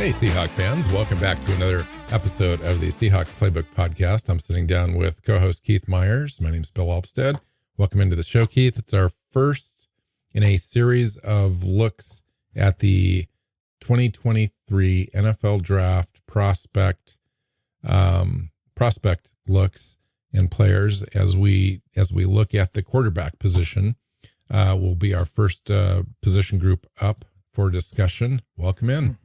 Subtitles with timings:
[0.00, 4.30] Hey, Seahawk fans, welcome back to another episode of the Seahawks Playbook Podcast.
[4.30, 6.40] I'm sitting down with co host Keith Myers.
[6.40, 7.38] My name's Bill Alvstad.
[7.76, 8.78] Welcome into the show, Keith.
[8.78, 9.88] It's our first
[10.32, 12.22] in a series of looks
[12.56, 13.26] at the
[13.80, 17.18] 2023 NFL Draft prospect
[17.86, 19.98] um, prospect looks
[20.32, 23.96] and players as we as we look at the quarterback position.
[24.50, 28.40] Uh, will be our first uh, position group up for discussion.
[28.56, 29.19] Welcome in.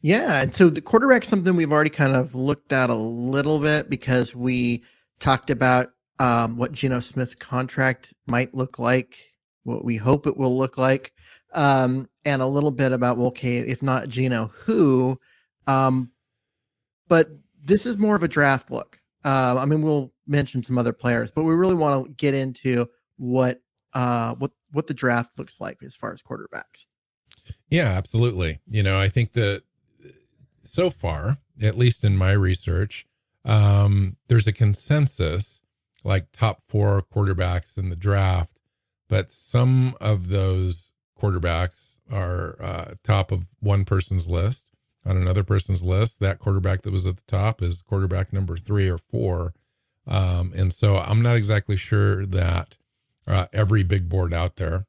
[0.00, 3.90] Yeah, and so the quarterback's something we've already kind of looked at a little bit
[3.90, 4.84] because we
[5.18, 9.18] talked about um, what Geno Smith's contract might look like,
[9.64, 11.12] what we hope it will look like,
[11.52, 15.18] um, and a little bit about well, okay, if not Geno, who?
[15.66, 16.12] Um,
[17.08, 17.28] but
[17.62, 19.00] this is more of a draft look.
[19.24, 22.86] Uh, I mean, we'll mention some other players, but we really want to get into
[23.16, 23.60] what
[23.94, 26.86] uh, what what the draft looks like as far as quarterbacks.
[27.70, 28.60] Yeah, absolutely.
[28.68, 29.62] You know, I think that
[30.68, 33.06] so far, at least in my research,
[33.44, 35.62] um, there's a consensus
[36.04, 38.60] like top four quarterbacks in the draft,
[39.08, 44.66] but some of those quarterbacks are uh, top of one person's list.
[45.06, 48.90] On another person's list, that quarterback that was at the top is quarterback number three
[48.90, 49.54] or four.
[50.06, 52.76] Um, and so I'm not exactly sure that
[53.26, 54.86] uh, every big board out there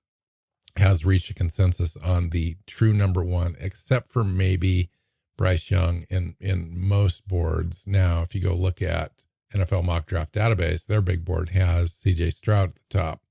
[0.75, 4.89] has reached a consensus on the true number one, except for maybe
[5.39, 7.87] Bryce Young in in most boards.
[7.87, 9.13] Now, if you go look at
[9.55, 13.21] NFL mock draft database, their big board has CJ Stroud at the top.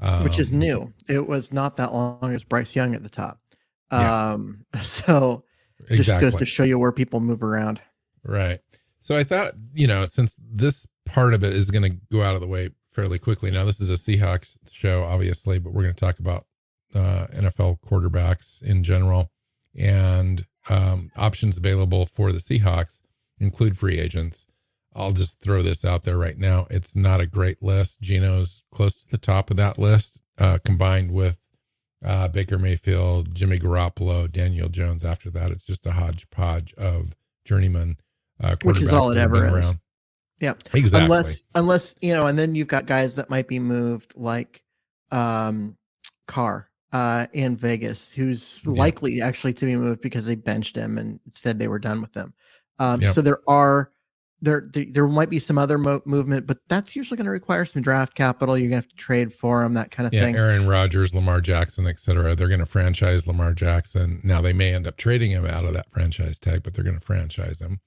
[0.00, 0.94] Um, Which is new.
[1.10, 3.38] It was not that long as Bryce Young at the top.
[3.90, 5.44] Um, so
[5.80, 6.30] just Exactly.
[6.30, 7.82] goes to show you where people move around.
[8.24, 8.60] Right.
[9.00, 12.34] So I thought, you know, since this part of it is going to go out
[12.34, 13.50] of the way fairly quickly.
[13.50, 16.46] Now, this is a Seahawks show, obviously, but we're going to talk about
[16.94, 19.30] uh, NFL quarterbacks in general
[19.76, 23.00] and um, options available for the Seahawks
[23.38, 24.46] include free agents.
[24.94, 26.66] I'll just throw this out there right now.
[26.70, 28.00] It's not a great list.
[28.00, 31.38] Geno's close to the top of that list, uh, combined with
[32.04, 35.04] uh, Baker Mayfield, Jimmy Garoppolo, Daniel Jones.
[35.04, 37.14] After that, it's just a hodgepodge of
[37.44, 37.96] journeyman
[38.42, 39.52] uh, Which is all it ever is.
[39.52, 39.78] around.
[40.40, 40.54] Yeah.
[40.74, 41.04] Exactly.
[41.04, 44.62] Unless unless, you know, and then you've got guys that might be moved like
[45.12, 45.76] um
[46.26, 48.72] Carr uh in Vegas, who's Yeah.
[48.72, 52.14] likely actually to be moved because they benched him and said they were done with
[52.14, 52.34] him.
[52.78, 53.12] Um Yeah.
[53.12, 53.90] so there are
[54.44, 57.64] there, there there might be some other mo- movement, but that's usually going to require
[57.64, 58.58] some draft capital.
[58.58, 60.34] You're going to have to trade for him, that kind of yeah, thing.
[60.36, 62.34] Aaron Rodgers, Lamar Jackson, et cetera.
[62.34, 64.20] They're going to franchise Lamar Jackson.
[64.24, 66.98] Now they may end up trading him out of that franchise tag, but they're going
[66.98, 67.78] to franchise him.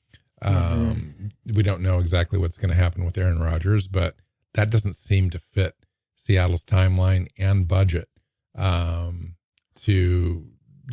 [0.42, 4.16] Um, We don't know exactly what's going to happen with Aaron Rodgers, but
[4.54, 5.74] that doesn't seem to fit
[6.16, 8.08] Seattle's timeline and budget
[8.56, 9.36] um,
[9.82, 10.46] to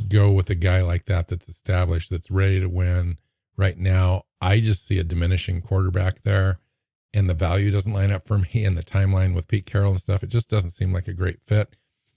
[0.09, 3.19] go with a guy like that that's established, that's ready to win.
[3.57, 6.59] Right now, I just see a diminishing quarterback there,
[7.13, 8.65] and the value doesn't line up for me.
[8.65, 11.41] And the timeline with Pete Carroll and stuff, it just doesn't seem like a great
[11.41, 11.77] fit.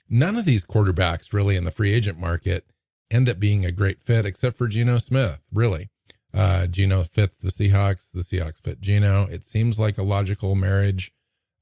[0.10, 2.66] None of these quarterbacks really in the free agent market
[3.12, 5.90] end up being a great fit, except for Geno Smith, really.
[6.34, 8.12] Uh, Geno fits the Seahawks.
[8.12, 9.26] The Seahawks fit Geno.
[9.28, 11.14] It seems like a logical marriage,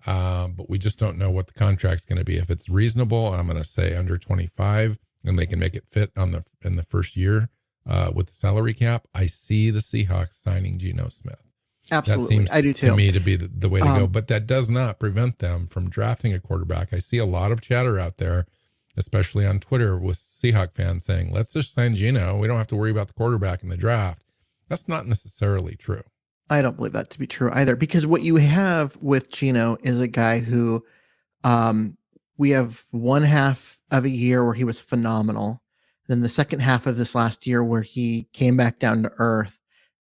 [0.05, 2.37] uh, but we just don't know what the contract's going to be.
[2.37, 6.11] If it's reasonable, I'm going to say under 25, and they can make it fit
[6.17, 7.49] on the in the first year
[7.87, 9.07] uh, with the salary cap.
[9.13, 11.43] I see the Seahawks signing Geno Smith.
[11.91, 12.87] Absolutely, that seems I do too.
[12.87, 15.39] To me, to be the, the way to go, Um, but that does not prevent
[15.39, 16.93] them from drafting a quarterback.
[16.93, 18.45] I see a lot of chatter out there,
[18.95, 22.37] especially on Twitter, with Seahawk fans saying, "Let's just sign Geno.
[22.37, 24.23] We don't have to worry about the quarterback in the draft."
[24.69, 26.03] That's not necessarily true.
[26.49, 29.99] I don't believe that to be true either, because what you have with Geno is
[29.99, 30.83] a guy who,
[31.43, 31.97] um,
[32.37, 35.61] we have one half of a year where he was phenomenal,
[36.07, 39.59] then the second half of this last year where he came back down to earth,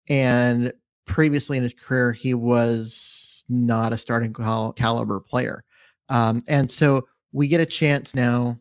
[0.07, 0.71] and
[1.06, 5.63] previously in his career he was not a starting cal- caliber player,
[6.09, 8.57] um, and so we get a chance now.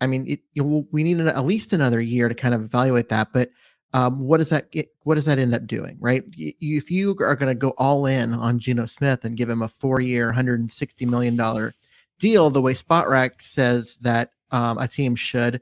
[0.00, 3.08] I mean, it, know, we need an, at least another year to kind of evaluate
[3.08, 3.48] that, but
[3.92, 6.24] um, what does that get, what does that end up doing right?
[6.36, 9.68] If you are going to go all in on Geno Smith and give him a
[9.68, 11.72] four year 160 million dollar
[12.18, 15.60] deal the way Spotrac says that um, a team should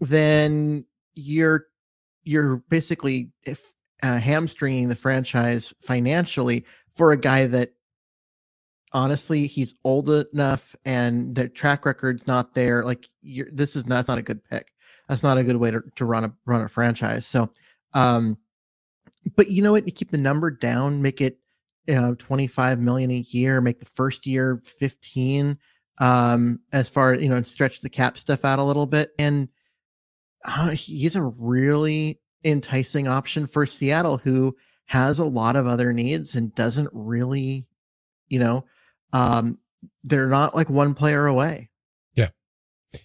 [0.00, 0.84] then
[1.14, 1.66] you're
[2.24, 3.72] you're basically if
[4.02, 6.64] uh, hamstringing the franchise financially
[6.94, 7.72] for a guy that
[8.92, 14.18] honestly he's old enough and the track record's not there like this is not, not
[14.18, 14.72] a good pick
[15.08, 17.26] that's not a good way to, to run a run a franchise.
[17.26, 17.50] So
[17.92, 18.38] um
[19.36, 19.86] but you know what?
[19.86, 21.38] You keep the number down make it
[21.86, 25.58] you know 25 million a year make the first year 15
[25.98, 29.10] um as far you know and stretch the cap stuff out a little bit.
[29.18, 29.48] And
[30.46, 34.56] uh, he's a really enticing option for Seattle who
[34.86, 37.66] has a lot of other needs and doesn't really
[38.28, 38.64] you know
[39.12, 39.58] um
[40.02, 41.70] they're not like one player away.
[42.14, 42.28] Yeah.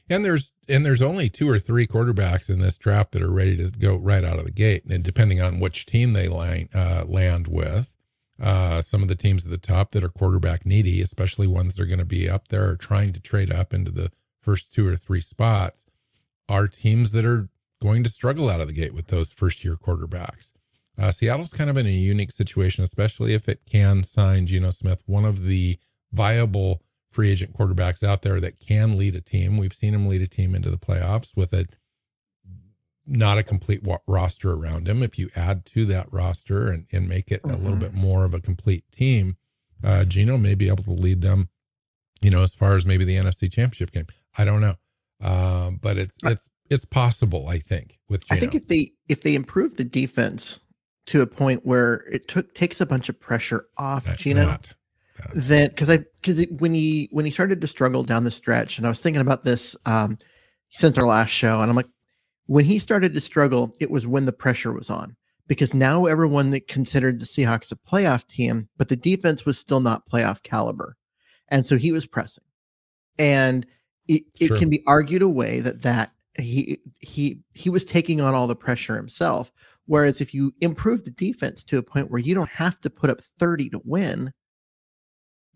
[0.09, 3.57] And there's and there's only two or three quarterbacks in this draft that are ready
[3.57, 4.85] to go right out of the gate.
[4.85, 7.91] And depending on which team they line, uh, land with,
[8.41, 11.83] uh, some of the teams at the top that are quarterback needy, especially ones that
[11.83, 14.87] are going to be up there or trying to trade up into the first two
[14.87, 15.85] or three spots,
[16.47, 17.49] are teams that are
[17.81, 20.53] going to struggle out of the gate with those first year quarterbacks.
[20.97, 25.01] Uh, Seattle's kind of in a unique situation, especially if it can sign Geno Smith,
[25.05, 25.77] one of the
[26.11, 29.57] viable free agent quarterbacks out there that can lead a team.
[29.57, 31.65] We've seen him lead a team into the playoffs with a
[33.05, 35.01] not a complete roster around him.
[35.01, 37.79] If you add to that roster and, and make it a little Mhm.
[37.79, 39.37] bit more of a complete team,
[39.83, 41.49] uh, Geno may be able to lead them,
[42.21, 44.05] you know, as far as maybe the NFC championship game.
[44.37, 44.75] I don't know.
[45.21, 48.37] Um, but it's, it's, it's possible, I think, with Geno.
[48.37, 50.59] I think if they if they improve the defense
[51.07, 54.73] to a point where it took takes a bunch of pressure off Geno, not-
[55.33, 58.85] then because I because when he when he started to struggle down the stretch, and
[58.85, 60.17] I was thinking about this um,
[60.69, 61.89] since our last show, and I'm like,
[62.45, 65.15] when he started to struggle, it was when the pressure was on
[65.47, 69.79] because now everyone that considered the Seahawks a playoff team, but the defense was still
[69.79, 70.95] not playoff caliber,
[71.49, 72.45] and so he was pressing,
[73.17, 73.65] and
[74.07, 74.57] it, it Sure.
[74.57, 78.95] can be argued away that that he he he was taking on all the pressure
[78.95, 79.51] himself.
[79.85, 83.09] Whereas if you improve the defense to a point where you don't have to put
[83.09, 84.31] up 30 to win,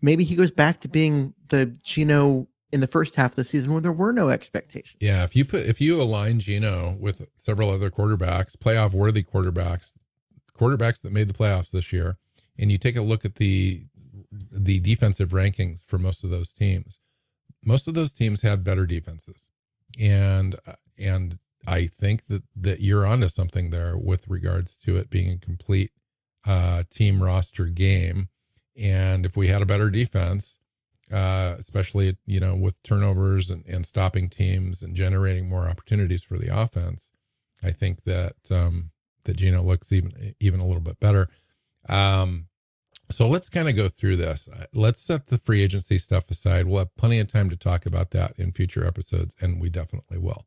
[0.04, 3.72] maybe he goes back to being the Geno in the first half of the season
[3.72, 4.98] when there were no expectations.
[5.00, 9.94] Yeah, if you put if you align Geno with several other quarterbacks, playoff worthy quarterbacks,
[10.56, 12.16] quarterbacks that made the playoffs this year,
[12.58, 13.84] and you take a look at the
[14.30, 16.98] the defensive rankings for most of those teams,
[17.64, 19.48] most of those teams had better defenses,
[19.98, 20.56] and
[20.98, 25.38] and I think that that you're onto something there with regards to it being a
[25.38, 25.92] complete
[26.46, 28.28] uh, team roster game,
[28.76, 30.58] and if we had a better defense,
[31.12, 36.38] uh, especially you know with turnovers and, and stopping teams and generating more opportunities for
[36.38, 37.10] the offense.
[37.62, 38.90] I think that um,
[39.24, 41.28] that Geno looks even even a little bit better.
[41.88, 42.46] Um,
[43.10, 44.48] so let's kind of go through this.
[44.48, 46.66] Uh, Let's set the free agency stuff aside.
[46.66, 50.18] We'll have plenty of time to talk about that in future episodes, and we definitely
[50.18, 50.46] will.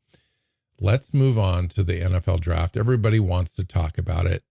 [0.79, 2.77] Let's move on to the NFL draft.
[2.77, 4.43] Everybody wants to talk about it.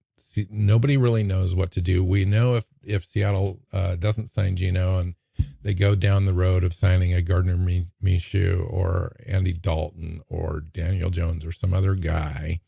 [0.50, 2.04] Nobody really knows what to do.
[2.04, 5.14] We know if if Seattle uh, doesn't sign Geno and
[5.62, 11.10] they go down the road of signing a Gardner Minshew or Andy Dalton or Daniel
[11.10, 12.60] Jones or some other guy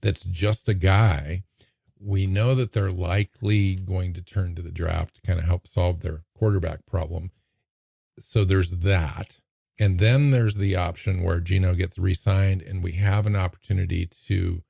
[0.00, 1.44] that's just a guy,
[1.98, 5.66] we know that they're likely going to turn to the draft to kind of help
[5.66, 7.30] solve their quarterback problem.
[8.18, 9.40] So there's that.
[9.78, 14.06] And then there's the option where Geno gets re signed and we have an opportunity
[14.26, 14.62] to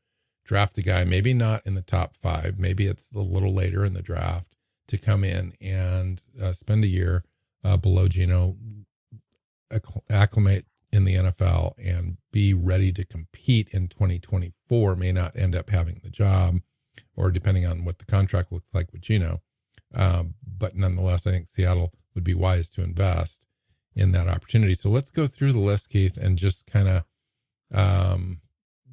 [0.50, 3.94] draft a guy, maybe not in the top five, maybe it's a little later in
[3.94, 4.56] the draft
[4.88, 7.22] to come in and uh, spend a year
[7.62, 8.56] uh, below Geno,
[10.10, 15.70] acclimate in the NFL and be ready to compete in 2024 may not end up
[15.70, 16.56] having the job
[17.14, 19.42] or depending on what the contract looks like with Geno.
[19.94, 23.40] Um, but nonetheless, I think Seattle would be wise to invest
[23.94, 24.74] in that opportunity.
[24.74, 27.04] So let's go through the list, Keith, and just kind of
[27.72, 28.40] um,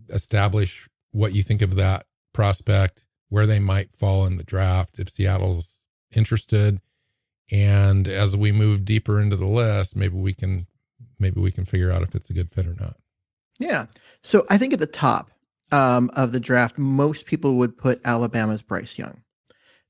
[0.09, 0.87] establish
[1.17, 5.79] what you think of that prospect, where they might fall in the draft if Seattle's
[6.11, 6.79] interested.
[7.51, 10.67] And as we move deeper into the list, maybe we can
[11.19, 12.97] maybe we can figure out if it's a good fit or not.
[13.59, 13.87] Yeah.
[14.21, 15.31] So I think at the top
[15.71, 19.23] um, of the draft, most people would put Alabama's Bryce Young.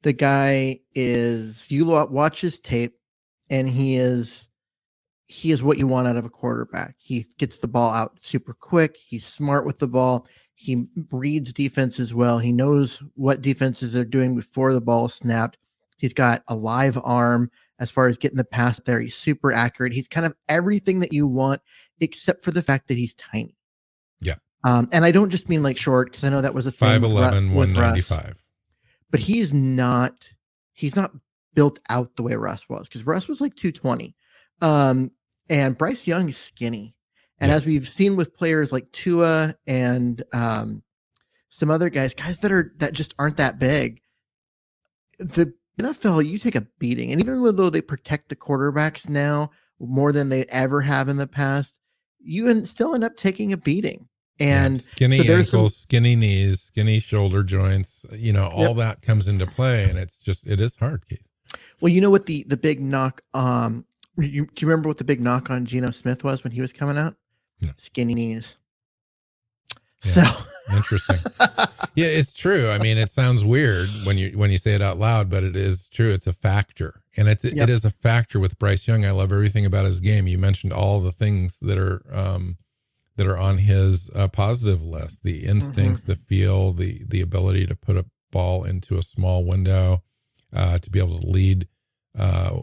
[0.03, 2.95] The guy is you watch his tape,
[3.49, 4.47] and he is
[5.25, 6.95] he is what you want out of a quarterback.
[6.99, 8.95] He gets the ball out super quick.
[8.95, 10.25] He's smart with the ball.
[10.59, 12.39] He reads defenses well.
[12.39, 15.55] He knows what defenses are doing before the ball is snapped.
[15.97, 18.99] He's got a live arm as far as getting the pass there.
[18.99, 19.93] He's super accurate.
[19.93, 21.61] He's kind of everything that you want,
[21.99, 23.55] except for the fact that he's tiny.
[24.19, 24.37] Yeah.
[24.63, 27.01] Um, and I don't just mean like short because I know that was a thing
[27.01, 28.35] 5'11, 195.
[29.11, 30.33] but he's not
[30.73, 31.11] he's not
[31.53, 34.15] built out the way Russ was because Russ was like 220.
[34.61, 35.11] Um,
[35.51, 36.95] and Bryce Young is skinny.
[37.39, 37.61] And yes.
[37.61, 40.83] as we've seen with players like Tua and um,
[41.49, 44.01] some other guys, guys that are that just aren't that big,
[45.19, 47.11] the NFL, you take a beating.
[47.11, 51.27] And even though they protect the quarterbacks now more than they ever have in the
[51.27, 51.79] past,
[52.19, 54.07] you still end up taking a beating.
[54.39, 58.77] And yeah, skinny so ankles, some, skinny knees, skinny shoulder joints, you know, all yep.
[58.77, 59.83] that comes into play.
[59.83, 61.23] And it's just, it is hard, Keith.
[61.79, 63.85] Well, you know what the the big knock um
[64.17, 66.73] you, do you remember what the big knock on Geno Smith was when he was
[66.73, 67.15] coming out?
[67.61, 67.69] No.
[67.77, 68.57] Skinny knees.
[70.03, 70.11] Yeah.
[70.11, 70.43] So
[70.75, 71.19] interesting.
[71.95, 72.69] yeah, it's true.
[72.69, 75.55] I mean, it sounds weird when you when you say it out loud, but it
[75.55, 76.11] is true.
[76.11, 77.55] It's a factor, and it's yep.
[77.55, 79.05] it is a factor with Bryce Young.
[79.05, 80.27] I love everything about his game.
[80.27, 82.57] You mentioned all the things that are um,
[83.15, 86.11] that are on his uh, positive list: the instincts, mm-hmm.
[86.11, 90.03] the feel, the the ability to put a ball into a small window,
[90.53, 91.67] uh, to be able to lead
[92.17, 92.59] uh,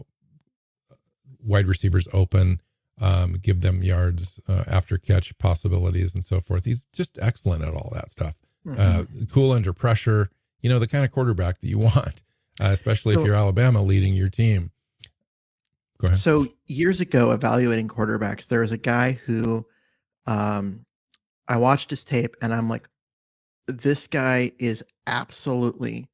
[1.43, 2.61] wide receivers open
[3.01, 6.65] um, give them yards uh, after catch possibilities and so forth.
[6.65, 8.35] He's just excellent at all that stuff.
[8.65, 8.79] Mm-hmm.
[8.79, 10.29] Uh, cool under pressure,
[10.61, 12.23] you know, the kind of quarterback that you want,
[12.61, 14.71] uh, especially so, if you're Alabama leading your team.
[15.99, 16.17] Go ahead.
[16.17, 19.65] So years ago, evaluating quarterbacks, there was a guy who
[20.25, 20.85] um,
[21.47, 22.89] I watched his tape and I'm like,
[23.67, 26.07] this guy is absolutely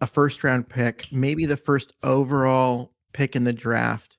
[0.00, 4.17] a first round pick, maybe the first overall pick in the draft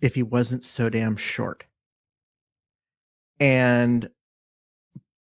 [0.00, 1.64] if he wasn't so damn short.
[3.38, 4.10] And,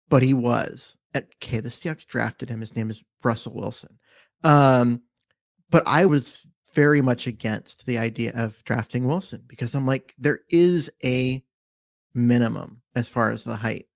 [0.09, 0.97] but he was.
[1.14, 2.61] Okay, the Seahawks drafted him.
[2.61, 3.99] His name is Russell Wilson.
[4.45, 5.02] Um,
[5.71, 10.40] but I was very much against the idea of drafting Wilson because I'm like, there
[10.49, 11.43] is a
[12.14, 13.87] minimum as far as the height.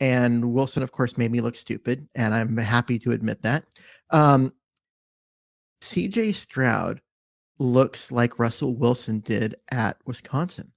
[0.00, 3.64] And Wilson, of course, made me look stupid, and I'm happy to admit that.
[4.10, 4.52] Um,
[5.80, 7.00] CJ Stroud
[7.62, 10.72] looks like Russell Wilson did at Wisconsin.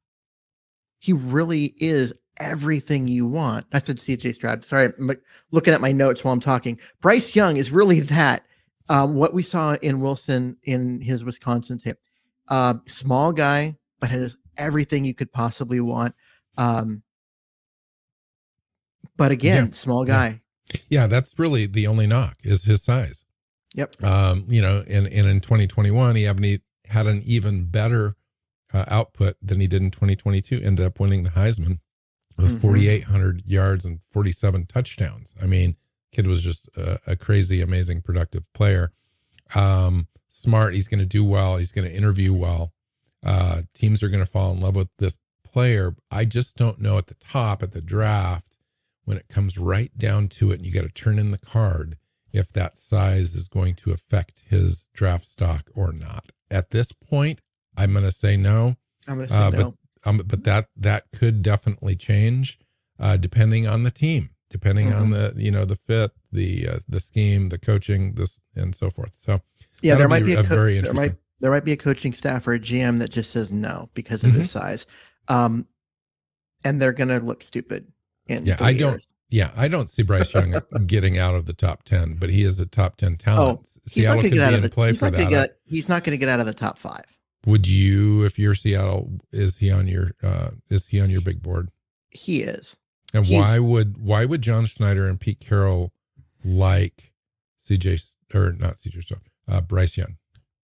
[1.00, 3.66] He really is everything you want.
[3.74, 4.64] I said CJ Stroud.
[4.64, 5.12] Sorry, I'm
[5.52, 6.80] looking at my notes while I'm talking.
[7.02, 8.44] Bryce Young is really that.
[8.88, 11.98] Um, what we saw in Wilson in his Wisconsin tape.
[12.48, 16.14] Uh, small guy, but has everything you could possibly want.
[16.56, 17.02] Um,
[19.18, 19.72] but again, yeah.
[19.72, 20.42] small guy.
[20.72, 20.80] Yeah.
[20.90, 23.26] yeah, that's really the only knock is his size.
[23.74, 24.04] Yep.
[24.04, 26.40] Um, you know, and, and in 2021, he had,
[26.90, 28.16] had an even better
[28.74, 30.62] uh, output than he did in 2022.
[30.64, 31.80] Ended up winning the Heisman
[32.38, 32.58] with mm-hmm.
[32.58, 35.34] 4,800 yards and 47 touchdowns.
[35.42, 35.76] I mean,
[36.12, 38.92] kid was just a, a crazy, amazing, productive player.
[39.54, 40.74] Um, smart.
[40.74, 41.58] He's going to do well.
[41.58, 42.74] He's going to interview well.
[43.24, 45.96] Uh, teams are going to fall in love with this player.
[46.12, 48.58] I just don't know at the top at the draft
[49.06, 51.98] when it comes right down to it, and you got to turn in the card
[52.34, 56.32] if that size is going to affect his draft stock or not.
[56.52, 57.42] At this point,
[57.78, 58.76] I'm going to say no.
[59.08, 59.76] I'm going to say uh, no.
[60.04, 62.60] But, um, but that that could definitely change
[63.00, 65.02] uh, depending on the team, depending mm-hmm.
[65.02, 68.90] on the you know the fit, the uh, the scheme, the coaching, this and so
[68.90, 69.16] forth.
[69.18, 69.42] So
[69.82, 72.48] yeah, there might be, a, co- very there might there might be a coaching staff
[72.48, 74.60] or a GM that just says no because of his Mm-hmm.
[74.60, 74.86] size,
[75.28, 75.68] um,
[76.64, 77.92] and they're gonna look stupid.
[78.28, 79.06] In yeah, I don't.
[79.30, 80.54] Yeah, I don't see Bryce Young
[80.86, 83.60] getting out of the top ten, but he is a top ten talent.
[83.60, 84.70] Oh, he's not Seattle gonna could get out be of in the.
[84.70, 85.30] play for that.
[85.30, 85.58] get.
[85.66, 87.06] He's not gonna get out of the top five.
[87.46, 91.42] Would you, if you're Seattle, is he on your uh is he on your big
[91.42, 91.70] board?
[92.10, 92.76] He is.
[93.14, 95.92] And He's- why would why would John Schneider and Pete Carroll
[96.44, 97.12] like
[97.68, 100.18] CJ or not CJ Stroud, uh, Bryce Young?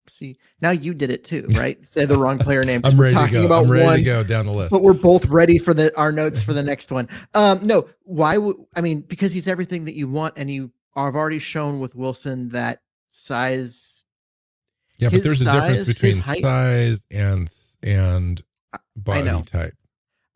[0.08, 1.78] See, now you did it too, right?
[1.92, 3.46] Say the wrong player name I'm ready to talking go.
[3.46, 4.70] about I'm ready one, to go down the list.
[4.70, 7.08] but we're both ready for the our notes for the next one.
[7.34, 9.02] Um, no, why would I mean?
[9.02, 14.04] Because he's everything that you want, and you have already shown with Wilson that size.
[14.98, 17.50] yeah, but there's a difference between size and
[17.82, 18.42] and
[18.96, 19.42] body know.
[19.42, 19.74] type.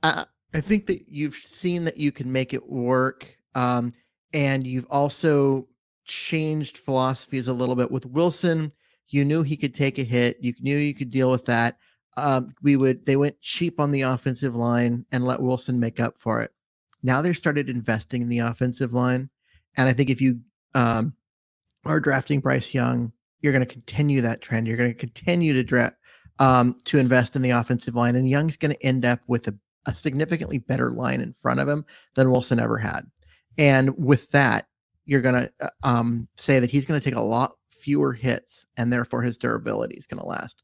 [0.02, 3.92] I, I think that you've seen that you can make it work, um,
[4.32, 5.68] and you've also
[6.04, 8.72] changed philosophies a little bit with Wilson.
[9.09, 10.37] You knew he could take a hit.
[10.41, 11.79] You knew you could deal with that.
[12.17, 13.07] Um, we would.
[13.07, 16.50] They went cheap on the offensive line and let Wilson make up for it.
[17.03, 19.31] Now they started investing in the offensive line,
[19.77, 20.41] and I think if you
[20.75, 21.15] um,
[21.85, 24.67] are drafting Bryce Young, you're going to continue that trend.
[24.67, 25.97] You're going to continue to draft
[26.38, 29.55] um, to invest in the offensive line, and Young's going to end up with a,
[29.87, 31.85] a significantly better line in front of him
[32.15, 33.03] than Wilson ever had.
[33.57, 34.67] And with that,
[35.05, 37.55] you're going to um, say that he's going to take a lot
[37.88, 40.62] fewer hits, and therefore his durability is going to last.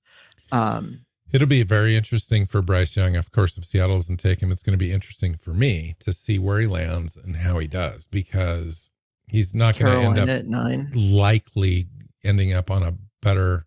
[0.53, 3.17] Um, It'll be very interesting for Bryce Young.
[3.17, 6.13] Of course, if Seattle doesn't take him, it's going to be interesting for me to
[6.13, 8.91] see where he lands and how he does because
[9.27, 10.93] he's not going to end up at nine.
[10.95, 11.89] likely
[12.23, 13.65] ending up on a better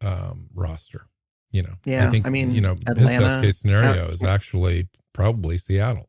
[0.00, 1.06] um, roster.
[1.50, 4.86] You know, Yeah, I think I mean, you know his best case scenario is actually
[5.12, 6.08] probably Seattle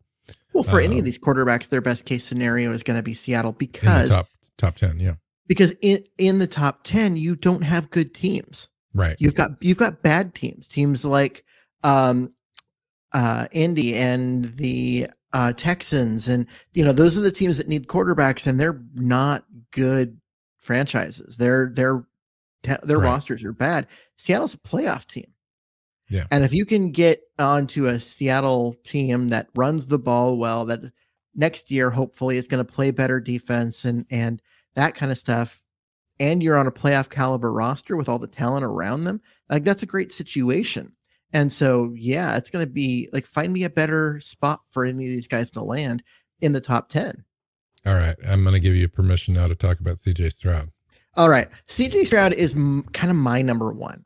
[0.53, 3.15] Well, for any Um, of these quarterbacks, their best case scenario is going to be
[3.15, 4.27] Seattle because top
[4.57, 4.99] top ten.
[4.99, 5.15] Yeah,
[5.47, 8.69] because in in the top ten, you don't have good teams.
[8.93, 9.15] right.
[9.19, 10.67] You've got you've got bad teams.
[10.67, 11.43] Teams like
[11.83, 12.33] um
[13.13, 17.87] uh Indy and the uh Texans and you know those are the teams that need
[17.87, 20.19] quarterbacks and they're not good
[20.57, 21.37] franchises.
[21.37, 22.05] Their their
[22.63, 23.05] te- their Right.
[23.09, 23.87] rosters are bad.
[24.17, 25.27] Seattle's a playoff team.
[26.09, 26.25] Yeah.
[26.31, 30.81] And if you can get onto a Seattle team that runs the ball well that
[31.35, 34.41] next year hopefully is going to play better defense and and
[34.75, 35.61] that kind of stuff
[36.19, 39.83] and you're on a playoff caliber roster with all the talent around them, like that's
[39.83, 40.93] a great situation.
[41.33, 45.05] And so, yeah, it's going to be like find me a better spot for any
[45.05, 46.03] of these guys to land
[46.39, 47.25] in the top 10.
[47.85, 50.71] All right, I'm going to give you permission now to talk about CJ Stroud.
[51.15, 51.47] All right.
[51.67, 54.05] CJ Stroud is m- kind of my number one.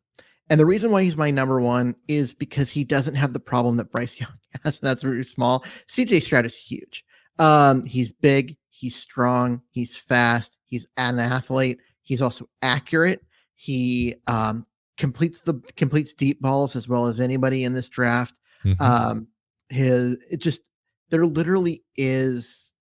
[0.50, 3.78] And the reason why he's my number one is because he doesn't have the problem
[3.78, 4.80] that Bryce Young has.
[4.80, 5.64] And that's really small.
[5.88, 7.06] CJ Stroud is huge.
[7.38, 13.22] Um, he's big, he's strong, he's fast, he's an athlete, he's also accurate.
[13.56, 14.66] He um,
[14.98, 18.36] completes the completes deep balls as well as anybody in this draft.
[18.64, 18.80] Mhm.
[18.82, 19.28] Um,
[19.70, 20.62] his it just
[21.10, 22.72] there literally is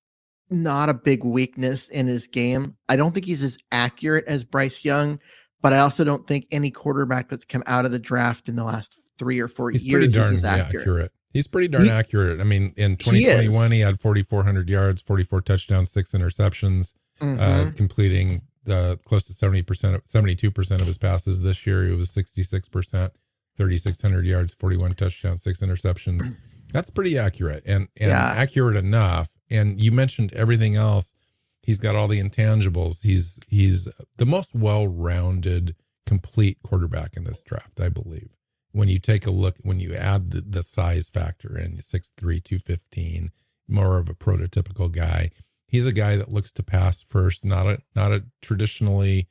[0.51, 2.77] not a big weakness in his game.
[2.88, 5.18] I don't think he's as accurate as Bryce Young,
[5.61, 8.64] but I also don't think any quarterback that's come out of the draft in the
[8.64, 10.83] last three or four He's years pretty darn is as accurate.
[10.83, 11.12] accurate.
[11.33, 12.40] He's pretty darn He- accurate.
[12.40, 17.76] I mean, in He 2021, he, had 4,400 yards, 44 touchdowns, six interceptions, uh, Mhm.
[17.76, 21.40] completing uh, close to 70%, of, 72% of his passes.
[21.40, 23.11] This year, he was 66%,
[23.57, 26.37] 3,600 yards, 41 touchdowns, six interceptions.
[26.72, 28.33] That's pretty accurate and, and Yeah.
[28.37, 29.31] accurate enough.
[29.50, 31.14] And you mentioned everything else.
[31.62, 33.02] He's got all the intangibles.
[33.02, 35.74] He's he's the most well-rounded,
[36.07, 38.31] complete quarterback in this draft, I believe
[38.72, 42.12] when you take a look, when you add the, the size factor in 6'3,
[42.44, 43.33] 215,
[43.66, 45.31] more of a prototypical guy.
[45.68, 49.28] He's a guy that looks to pass first, not a not a traditionally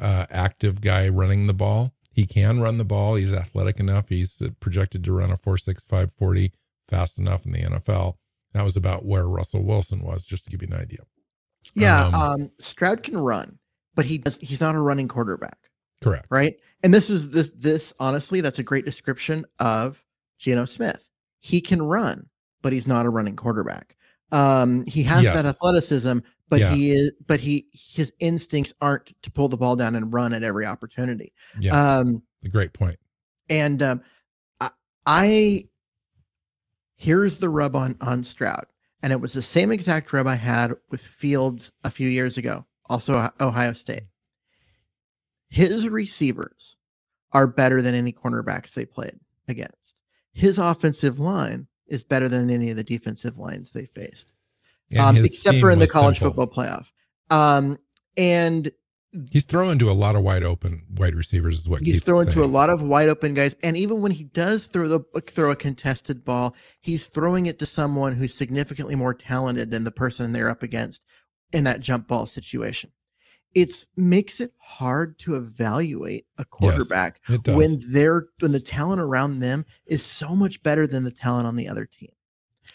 [0.00, 1.92] uh, active guy running the ball.
[2.10, 3.16] He can run the ball.
[3.16, 4.08] He's athletic enough.
[4.08, 6.52] He's projected to run a 4.65 40
[6.88, 8.14] fast enough in the NFL.
[8.52, 11.00] That was about where Russell Wilson was, just to give you an idea.
[11.74, 13.58] Yeah, Um, um, Stroud can run,
[13.94, 15.58] but he does he's not a running quarterback.
[16.02, 16.26] Correct.
[16.30, 16.56] right?
[16.82, 20.04] And this is this this honestly, that's a great description of
[20.38, 21.08] Geno Smith.
[21.40, 22.28] He can run,
[22.62, 23.96] but he's not a running quarterback.
[24.34, 26.18] Um, he has that athleticism,
[26.48, 26.74] but Yeah.
[26.74, 30.42] he is but he his instincts aren't to pull the ball down and run at
[30.42, 31.32] every opportunity.
[31.60, 32.98] Yeah, Um, a great point.
[33.48, 34.02] and um,
[34.60, 34.70] I,
[35.06, 35.68] I
[36.96, 38.66] here's the rub on on Stroud,
[39.02, 42.66] and it was the same exact rub I had with Fields a few years ago,
[42.86, 44.04] also Ohio State.
[45.48, 46.76] His receivers
[47.32, 49.18] are better than any cornerbacks they played
[49.48, 49.94] against.
[50.32, 54.32] His offensive line is better than any of the defensive lines they faced,
[54.98, 56.44] um, except for in the college simple.
[56.44, 56.90] football playoff.
[57.30, 57.78] Um,
[58.16, 58.70] and
[59.30, 61.60] he's throwing to a lot of wide open wide receivers.
[61.60, 63.54] Is what he's throwing to a lot of wide open guys.
[63.62, 67.66] And even when he does throw the throw a contested ball, he's throwing it to
[67.66, 71.04] someone who's significantly more talented than the person they're up against
[71.52, 72.90] in that jump ball situation.
[73.54, 77.54] It's makes it hard to evaluate a quarterback it does.
[77.56, 81.56] when they're when the talent around them is so much better than the talent on
[81.56, 82.10] the other team.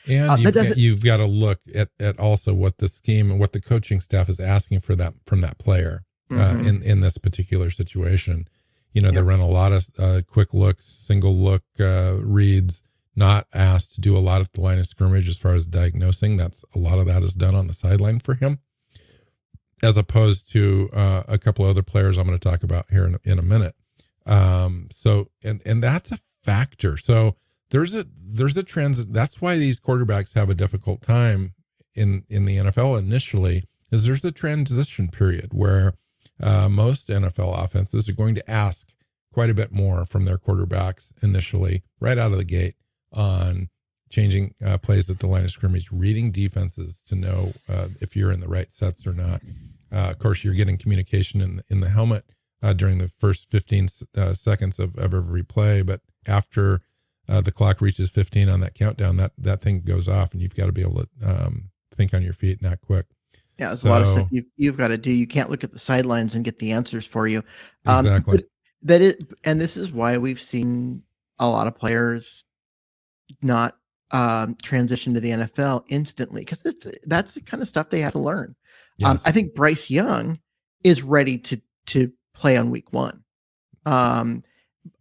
[0.07, 3.39] And Uh, you've, got, you've got to look at, at also what the scheme and
[3.39, 6.67] what the coaching staff is asking for that from that player uh, Mhm.
[6.67, 8.47] in in this particular situation.
[8.93, 12.81] You know, they run a lot of uh, quick looks, single look uh, reads,
[13.15, 16.37] not asked to do a lot at the line of scrimmage as far as diagnosing.
[16.37, 18.59] That's a lot of that is done on the sideline for him,
[19.83, 23.17] as opposed to uh, a couple other players I'm going to talk about here in,
[23.23, 23.75] in a minute.
[24.25, 26.97] Um, so, and and that's a factor.
[26.97, 27.35] So
[27.71, 29.13] there's a there's a transit.
[29.13, 31.53] That's why these quarterbacks have a difficult time
[31.95, 33.63] in in the NFL initially.
[33.91, 35.93] Is there's a transition period where
[36.41, 38.93] uh, most NFL offenses are going to ask
[39.33, 42.75] quite a bit more from their quarterbacks initially, right out of the gate,
[43.11, 43.69] on
[44.09, 48.31] changing uh, plays at the line of scrimmage, reading defenses to know uh, if you're
[48.31, 49.41] in the right sets or not.
[49.91, 52.25] Uh, of course, you're getting communication in in the helmet
[52.61, 56.81] uh, during the first 15 uh, seconds of, of every play, but after
[57.27, 60.55] uh, the clock reaches 15 on that countdown, that that thing goes off, and you've
[60.55, 63.05] got to be able to um, think on your feet, not quick.
[63.57, 65.11] Yeah, there's a lot of stuff you've, you've got to do.
[65.11, 67.43] You can't look at the sidelines and get the answers for you.
[67.85, 68.45] Um, Exactly.
[68.83, 71.03] That it, and this is why we've seen
[71.37, 72.45] a lot of players
[73.41, 73.77] not
[74.11, 76.61] um, transition to the NFL instantly because
[77.05, 78.55] that's the kind of stuff they have to learn.
[79.03, 80.39] Um, I think Bryce Young
[80.83, 83.23] is ready to to play on week one.
[83.85, 84.43] Um,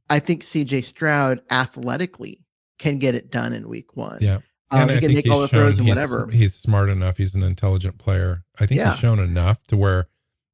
[0.09, 2.44] I think CJ Stroud athletically
[2.79, 4.18] can get it done in week one.
[4.21, 4.38] Yeah.
[4.71, 6.29] Um, he can make all the throws and he's- whatever.
[6.31, 7.16] He's smart enough.
[7.16, 8.44] He's an intelligent player.
[8.61, 8.90] I think Yeah.
[8.90, 10.09] he's shown enough to where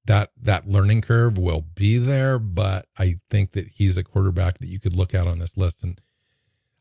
[0.06, 2.38] that that learning curve will be there.
[2.38, 5.82] But I think that he's a quarterback that you could look at on this list.
[5.82, 6.00] And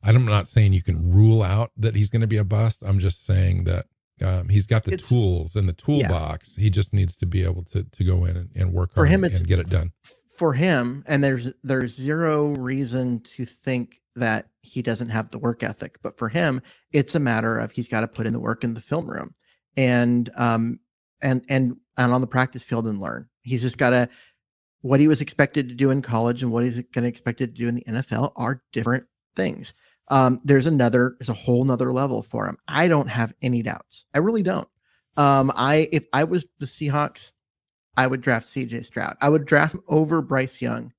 [0.04, 2.84] I'm not saying you can rule out that he's going to be a bust.
[2.86, 3.86] I'm just saying that
[4.24, 6.56] um, he's got the It's- tools in the toolbox.
[6.56, 9.10] He just needs to be able to to go in and, and work For hard
[9.10, 9.92] him, and, and get it done.
[10.38, 15.64] for him and there's there's zero reason to think that he doesn't have the work
[15.64, 16.62] ethic but for him
[16.92, 19.32] it's a matter of he's got to put in the work in the film room
[19.78, 20.80] and um
[21.22, 24.10] and and and on the practice field and learn he's just got to
[24.82, 27.62] what he was expected to do in college and what he's going to expected to
[27.64, 29.74] do in the NFL are different things
[30.10, 34.06] um there's another there's a whole nother level for him i don't have any doubts
[34.14, 34.68] i really don't
[35.18, 37.32] um i if i was the seahawks
[37.96, 39.18] I would draft CJ Stroud.
[39.22, 40.94] I would draft him over Bryce Young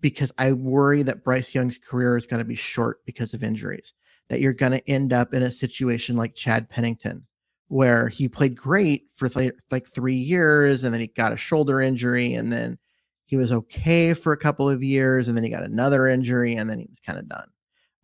[0.00, 3.92] because I worry that Bryce Young's career is going to be short because of injuries.
[4.28, 7.26] That you're going to end up in a situation like Chad Pennington,
[7.68, 11.80] where he played great for th- like three years and then he got a shoulder
[11.80, 12.78] injury and then
[13.24, 16.68] he was okay for a couple of years and then he got another injury and
[16.68, 17.48] then he was kind of done.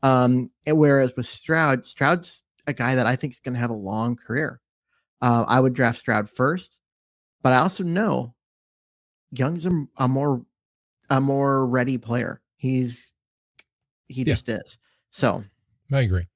[0.05, 3.75] Um, whereas with Stroud, Stroud's a guy that I think is going to have a
[3.75, 4.61] long career.
[5.23, 6.79] Uh, I would draft Stroud first,
[7.43, 8.35] but I also know
[9.33, 10.45] Young's a, a more
[11.09, 12.43] a more ready player.
[12.57, 13.15] He's
[14.07, 14.35] he Yeah.
[14.35, 14.79] just is.
[15.11, 15.45] So
[15.91, 16.27] I agree.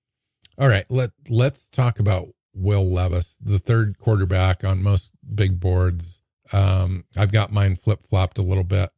[0.58, 6.22] All right, let let's talk about Will Levis, the third quarterback on most big boards.
[6.52, 8.88] Um, I've got mine flip flopped a little bit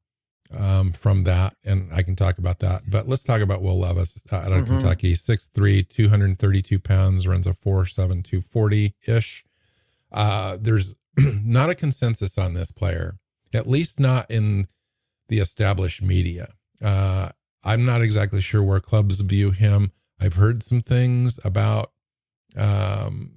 [0.57, 2.83] um, from that, and I can talk about that.
[2.89, 4.67] But let's talk about Will Levis uh, out of Mhm.
[4.67, 9.45] Kentucky, 6'3", 232 pounds, runs a 4'7", 240 ish.
[10.13, 10.95] Uh, there's
[11.45, 13.19] not a consensus on this player,
[13.53, 14.67] at least not in
[15.29, 16.49] the established media.
[16.83, 17.29] Uh,
[17.65, 19.93] I'm not exactly sure where clubs view him.
[20.19, 21.93] I've heard some things about
[22.57, 23.33] um,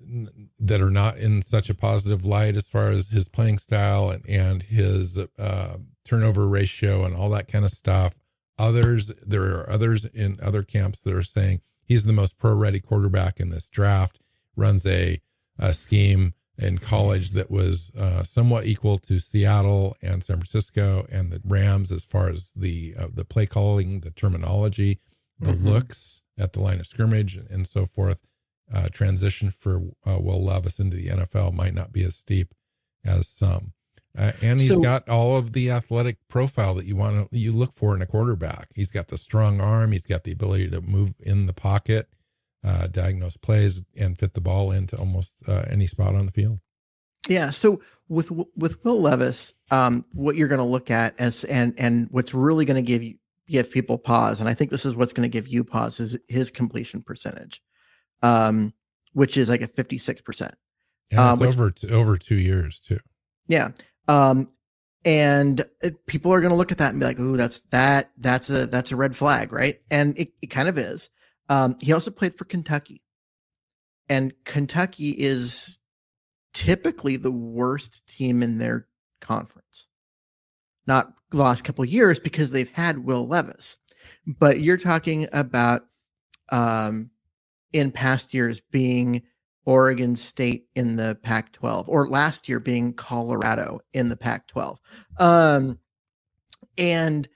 [0.00, 4.10] n- that are not in such a positive light as far as his playing style
[4.10, 8.14] and, and his uh, turnover ratio and all that kind of stuff.
[8.58, 12.80] Others, there are others in other camps that are saying he's the most pro ready
[12.80, 14.20] quarterback in this draft,
[14.56, 15.20] runs a,
[15.58, 21.30] a scheme in college that was uh, somewhat equal to Seattle and San Francisco and
[21.30, 24.98] the Rams as far as the uh, the play calling, the terminology,
[25.38, 25.64] the Mhm.
[25.64, 28.22] looks at the line of scrimmage, and so forth.
[28.72, 32.52] Uh, transition for uh, Will Levis into the NFL might not be as steep
[33.04, 33.74] as some,
[34.16, 37.52] uh, and he's So- got all of the athletic profile that you want to you
[37.52, 38.68] look for in a quarterback.
[38.74, 39.92] He's got the strong arm.
[39.92, 42.08] He's got the ability to move in the pocket,
[42.64, 46.60] uh, diagnose plays, and fit the ball into almost uh, any spot on the field.
[47.28, 47.50] Yeah.
[47.50, 52.08] So with with Will Levis, um, what you're going to look at as and and
[52.10, 53.16] what's really going to give you
[53.48, 56.16] give people pause, and I think this is what's going to give you pause is
[56.28, 57.62] his completion percentage,
[58.22, 58.72] um,
[59.12, 60.54] which is like a 56 percent.
[61.10, 62.98] And Um, which- over over two years too.
[63.48, 63.68] Yeah.
[64.08, 64.48] Um,
[65.04, 65.64] and
[66.06, 68.66] people are going to look at that and be like, "Ooh, that's that that's a
[68.66, 71.08] that's a red flag, right?" And it, it kind of is.
[71.48, 73.02] Um, he also played for Kentucky,
[74.08, 75.78] and Kentucky is
[76.52, 78.88] typically the worst team in their
[79.20, 79.86] conference.
[80.86, 83.76] Not the last couple years because they've had Will Levis,
[84.26, 85.86] but you're talking about
[86.50, 87.10] um,
[87.72, 89.22] in past years being
[89.66, 94.78] Oregon State in the Pac 12, or last year being Colorado in the Pac 12.
[95.18, 95.78] Um,
[96.78, 97.28] and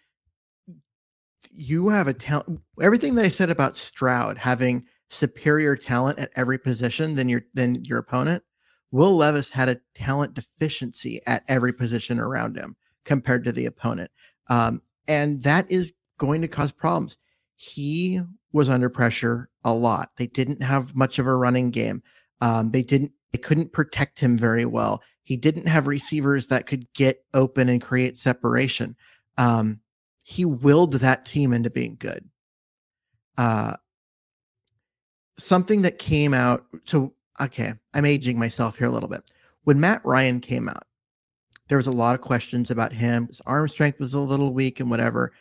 [1.53, 6.59] you have a talent, everything that I said about Stroud having superior talent at every
[6.59, 8.45] position than your than your opponent.
[8.93, 14.11] Will Levis had a talent deficiency at every position around him compared to the opponent.
[14.49, 17.17] Um, and that is going to cause problems.
[17.55, 18.21] He
[18.53, 20.11] was under pressure a lot.
[20.17, 22.03] They didn't have much of a running game.
[22.41, 25.03] Um, they didn't they couldn't protect him very well.
[25.23, 28.97] He didn't have receivers that could get open and create separation.
[29.39, 29.81] Um,
[30.25, 32.29] he willed that team into being good.
[33.39, 33.77] Uh,
[35.39, 36.65] something that came out.
[36.85, 39.33] So okay, I'm aging myself here a little bit.
[39.65, 40.85] When Matt Ryan came out,
[41.69, 43.29] there was a lot of questions about him.
[43.29, 45.33] His arm strength was a little weak and whatever.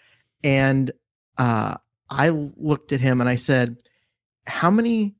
[0.43, 0.91] And
[1.37, 1.75] uh,
[2.09, 3.77] I looked at him and I said,
[4.45, 5.15] "How many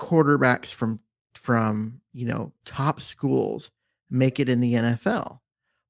[0.00, 1.00] quarterbacks from
[1.34, 3.70] from you know top schools
[4.10, 5.40] make it in the NFL?"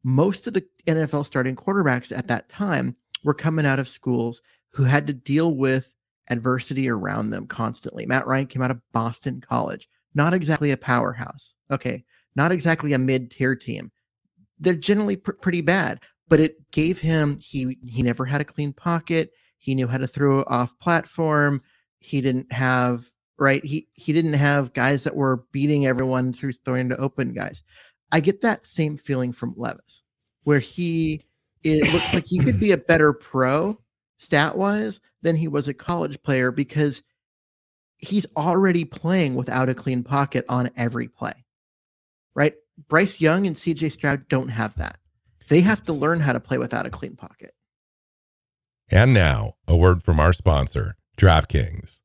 [0.02, 4.84] Most of the NFL starting quarterbacks at that time were coming out of schools who
[4.84, 5.94] had to deal with
[6.30, 8.06] adversity around them constantly.
[8.06, 11.54] Matt Ryan came out of Boston College, not exactly a powerhouse.
[11.70, 13.90] Okay, not exactly a mid-tier team.
[14.58, 18.72] They're generally pr- pretty bad, but it gave him he he never had a clean
[18.72, 19.30] pocket.
[19.58, 21.62] He knew how to throw off platform.
[21.98, 23.64] He didn't have right.
[23.64, 27.64] He he didn't have guys that were beating everyone through throwing to open guys.
[28.12, 30.02] I get that same feeling from Levis,
[30.44, 31.24] where he
[31.64, 33.80] it looks like he could be a better pro
[34.18, 37.02] stat wise than he was a college player because
[37.96, 41.44] he's already playing without a clean pocket on every play.
[42.34, 42.54] Right?
[42.88, 44.98] Bryce Young and CJ Stroud don't have that.
[45.48, 47.54] They have to learn how to play without a clean pocket.
[48.90, 52.00] And now, a word from our sponsor, DraftKings.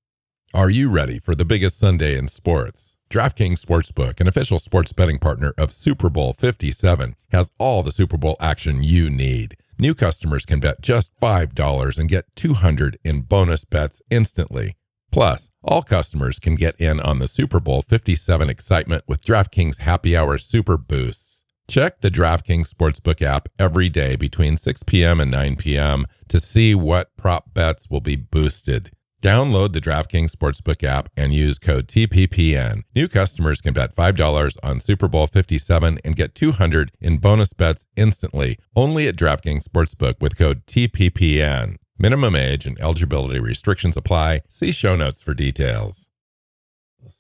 [0.56, 2.96] Are you ready for the biggest Sunday in sports?
[3.10, 8.18] DraftKings Sportsbook, an official sports betting partner of Super Bowl 57, has all the Super
[8.18, 9.58] Bowl action you need.
[9.78, 14.78] New customers can bet just $5 and get 200 in bonus bets instantly.
[15.12, 20.16] Plus, all customers can get in on the Super Bowl 57 excitement with DraftKings Happy
[20.16, 21.44] Hour Super Boosts.
[21.68, 25.20] Check the DraftKings Sportsbook app every day between 6 p.m.
[25.20, 26.06] and 9 p.m.
[26.30, 28.92] to see what prop bets will be boosted.
[29.30, 32.84] Download the DraftKings Sportsbook app and use code TPPN.
[32.96, 37.88] New customers can bet $5 on Super Bowl 57 and get 200 in bonus bets
[37.96, 41.78] instantly, only at DraftKings Sportsbook with code TPPN.
[41.98, 44.42] Minimum age and eligibility restrictions apply.
[44.48, 46.08] See show notes for details.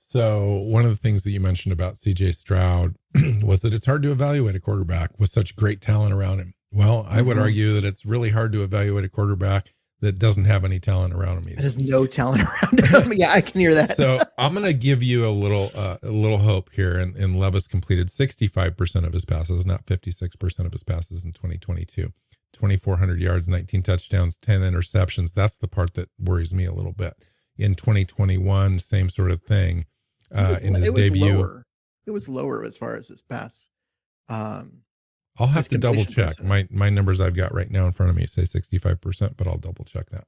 [0.07, 2.97] So one of the things that you mentioned about CJ Stroud
[3.43, 6.53] was that it's hard to evaluate a quarterback with such great talent around him.
[6.71, 7.41] Well, I would Mhm.
[7.41, 9.69] argue that it's really hard to evaluate a quarterback
[10.01, 11.61] that doesn't have any talent around him either.
[11.61, 13.13] There's no talent around him.
[13.13, 13.95] yeah, I can hear that.
[13.95, 16.97] so I'm going to give you a little uh, a little hope here.
[16.97, 22.11] And, and Levis completed 65% of his passes, not 56% of his passes in 2022.
[22.53, 25.33] 2,400 yards, 19 touchdowns, 10 interceptions.
[25.33, 27.13] That's the part that worries me a little bit.
[27.57, 29.85] In 2021, same sort of thing.
[30.33, 31.65] Uh, was- in his it was debut, lower.
[32.05, 33.69] It was lower as far as his pass.
[34.29, 34.81] Um,
[35.37, 36.41] I'll have to double check.
[36.43, 39.57] My my numbers I've got right now in front of me say 65%, but I'll
[39.57, 40.25] double check that.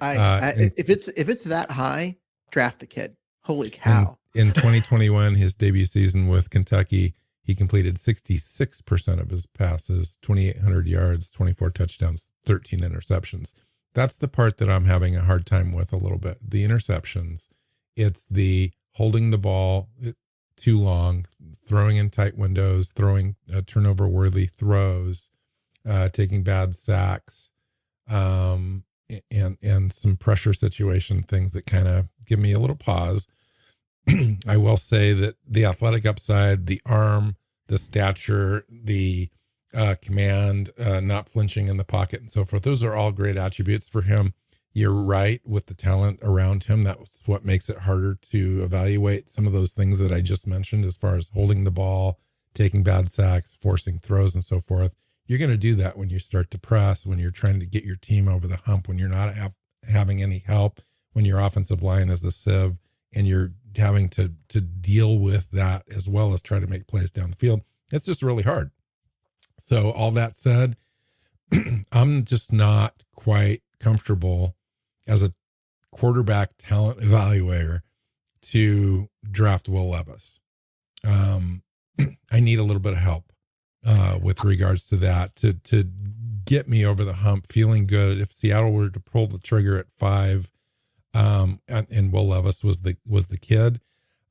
[0.00, 2.16] I, Uh, I and- if it's if it's that high,
[2.50, 3.16] draft the kid.
[3.44, 4.18] Holy cow!
[4.34, 10.86] In, in 2021, his debut season with Kentucky, he completed 66% of his passes, 2,800
[10.86, 13.54] yards, 24 touchdowns, 13 interceptions.
[13.94, 16.38] That's the part that I'm having a hard time with a little bit.
[16.48, 17.48] The interceptions,
[17.96, 20.16] it's the holding the ball it-
[20.60, 21.26] too long,
[21.66, 25.30] throwing in tight windows, throwing uh, turnover worthy throws,
[25.88, 27.50] uh, taking bad sacks,
[28.08, 28.84] um,
[29.30, 33.26] and and some pressure situation things that kind of give me a little pause.
[34.46, 37.36] I will say that the athletic upside, the arm,
[37.68, 39.30] the stature, the
[39.74, 42.62] uh, command, uh, not flinching in the pocket, and so forth.
[42.62, 44.34] Those are all great attributes for him.
[44.72, 46.82] You're right with the talent around him.
[46.82, 50.84] That's what makes it harder to evaluate some of those things that I just mentioned,
[50.84, 52.20] as far as holding the ball,
[52.54, 54.94] taking bad sacks, forcing throws, and so forth.
[55.26, 57.84] You're going to do that when you start to press, when you're trying to get
[57.84, 59.32] your team over the hump, when you're not
[59.88, 60.80] having any help,
[61.12, 62.78] when your offensive line is a sieve
[63.12, 67.12] and you're having to to deal with that as well as try to make plays
[67.12, 67.62] down the field.
[67.92, 68.70] It's just really hard.
[69.58, 70.76] So all that said,
[71.92, 74.56] I'm just not quite comfortable
[75.10, 75.34] as a
[75.90, 77.80] quarterback talent evaluator
[78.40, 80.38] to draft Will Levis.
[81.06, 81.62] Um,
[82.30, 83.32] I need a little bit of help
[83.84, 85.84] uh, with regards to that to to
[86.44, 88.18] get me over the hump, feeling good.
[88.18, 90.50] If Seattle were to pull the trigger at five,
[91.12, 93.80] um, and, and Will Levis was the was the kid,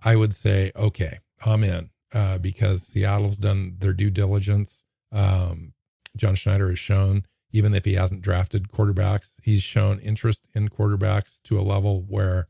[0.03, 4.85] I would say okay, I'm in uh, because Seattle's done their due diligence.
[5.11, 5.73] Um,
[6.15, 11.41] John Schneider has shown, even if he hasn't drafted quarterbacks, he's shown interest in quarterbacks
[11.43, 12.47] to a level where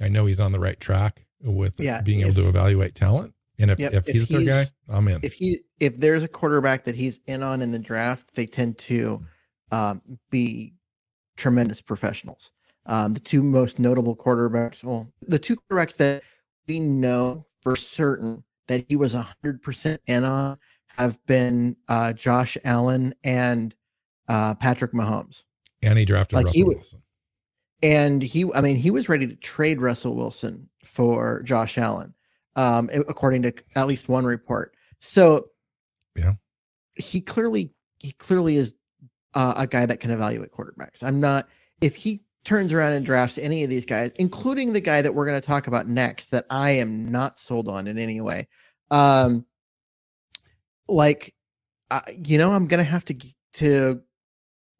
[0.00, 3.34] I know he's on the right track with Yeah, being able if- to evaluate talent.
[3.58, 5.20] And if, Yep, if he's their guy, I'm in.
[5.22, 8.76] If he if there's a quarterback that he's in on in the draft, they tend
[8.78, 9.24] to
[9.72, 10.74] um, be
[11.38, 12.50] tremendous professionals.
[12.84, 16.22] Um, the two most notable quarterbacks, well, the two quarterbacks that
[16.68, 20.58] we know for certain that he was hundred percent in on
[20.98, 23.74] have been uh, Josh Allen and
[24.28, 25.44] uh, Patrick Mahomes.
[25.82, 27.02] and he drafted like, Russell he would- Wilson.
[27.82, 32.14] And he, I mean, he was ready to trade Russell Wilson for Josh Allen,
[32.56, 34.74] um, according to at least one report.
[35.00, 35.50] So,
[36.16, 36.34] Yeah.
[36.94, 38.74] he clearly, he clearly is
[39.34, 41.02] uh, a guy that can evaluate quarterbacks.
[41.02, 41.48] I'm not.
[41.82, 45.26] If he turns around and drafts any of these guys, including the guy that we're
[45.26, 48.48] going to talk about next, that I am not sold on in any way,
[48.90, 49.44] um,
[50.88, 51.34] like,
[51.90, 53.14] uh, you know, I'm going to have to
[53.54, 54.02] to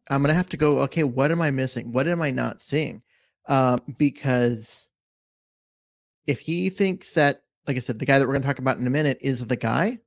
[0.09, 0.79] I'm gonna have to go.
[0.81, 1.91] Okay, what am I missing?
[1.91, 3.01] What am I not seeing?
[3.47, 4.87] Um, because
[6.25, 8.87] if he thinks that, like I said, the guy that we're gonna talk about in
[8.87, 9.99] a minute is the guy,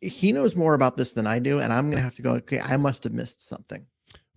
[0.00, 2.32] he knows more about this than I do, and I'm gonna have to go.
[2.34, 3.86] Okay, I must have missed something.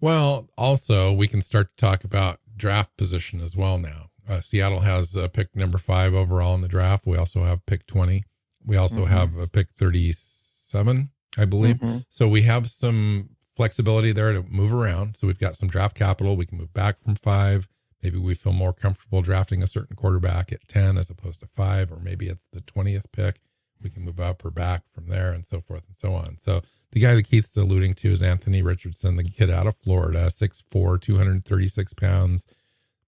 [0.01, 4.09] Well, also we can start to talk about draft position as well now.
[4.27, 7.05] Uh, Seattle has uh, pick number five overall in the draft.
[7.07, 8.23] We also have pick twenty.
[8.63, 9.09] We also Mhm.
[9.09, 11.77] have a pick thirty-seven, I believe.
[11.77, 12.05] Mhm.
[12.09, 15.17] So we have some flexibility there to move around.
[15.17, 16.37] So we've got some draft capital.
[16.37, 17.67] We can move back from five.
[18.01, 21.91] Maybe we feel more comfortable drafting a certain quarterback at ten as opposed to five,
[21.91, 23.41] or maybe it's the twentieth pick.
[23.83, 26.37] We can move up or back from there, and so forth and so on.
[26.39, 30.27] So the guy that Keith's alluding to is Anthony Richardson, the kid out of Florida,
[30.27, 32.47] 6'4, 236 pounds,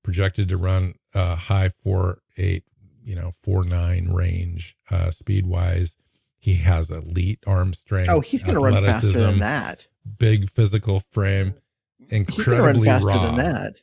[0.04, 2.66] projected to run uh, high four eight,
[3.06, 5.96] you know, four nine range uh, speed wise.
[6.40, 8.10] He has elite arm strength.
[8.10, 9.88] Oh, he's gonna run faster than that.
[10.18, 11.60] Big physical frame, gonna
[12.12, 13.26] run incredibly faster raw.
[13.28, 13.76] than that.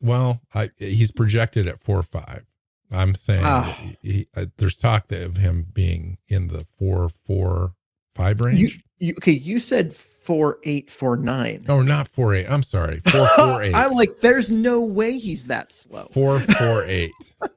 [0.00, 2.44] Well, I, he's projected at four five.
[2.92, 3.76] I'm saying Ah.
[3.78, 7.74] that he, uh, there's talk that of him being in the four four
[8.14, 8.58] five range.
[8.58, 8.70] You,
[9.08, 9.32] you okay?
[9.32, 11.66] You said four eight four nine.
[11.68, 12.46] Oh, not four eight.
[12.48, 13.74] I'm sorry, four four eight.
[13.74, 16.06] I'm like, there's no way he's that slow.
[16.12, 17.12] four four eight.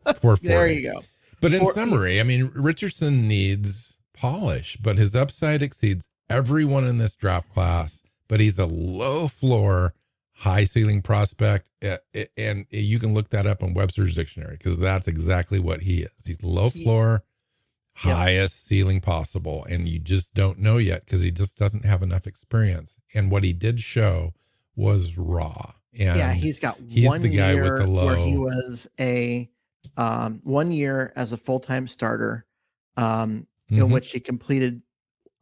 [0.06, 0.82] Four four There eight.
[0.84, 1.02] you go.
[1.42, 6.98] But in Four- summary, I mean, Richardson needs polish, but his upside exceeds everyone in
[6.98, 8.02] this draft class.
[8.28, 9.94] But he's a low floor,
[10.32, 11.98] high ceiling prospect, uh,
[12.38, 16.12] and you can look that up on Webster's dictionary because that's exactly what he is.
[16.26, 17.24] He's low floor,
[18.04, 18.16] Yeah.
[18.16, 22.26] highest ceiling possible, and you just don't know yet because he just doesn't have enough
[22.26, 22.98] experience.
[23.14, 24.34] And what he did show
[24.76, 25.74] was raw.
[26.00, 29.50] And yeah, he's got he's one the guy with year the where he was a
[29.98, 32.48] um, one year as a full time starter,
[32.98, 33.92] um, in Mhm.
[33.92, 34.82] which he completed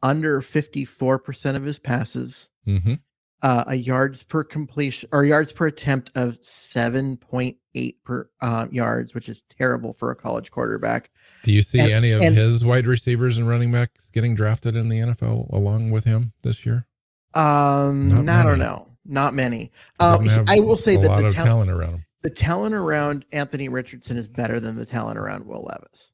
[0.04, 3.00] under fifty four percent of his passes, Mhm.
[3.42, 8.70] uh, a yards per completion or yards per attempt of seven point eight per um,
[8.72, 11.10] yards, which is terrible for a college quarterback.
[11.44, 14.76] Do you see And- any of and- his wide receivers and running backs getting drafted
[14.76, 16.86] in the NFL along with him this year?
[17.34, 19.72] Um, Not I don't know, not many.
[20.00, 22.06] Uh, I will say that the tal- talent around him.
[22.24, 26.12] the talent around Anthony Richardson is better than the talent around Will Levis.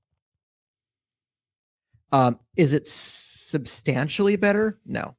[2.12, 2.88] Um, is it
[3.48, 4.78] substantially better?
[4.86, 5.16] No,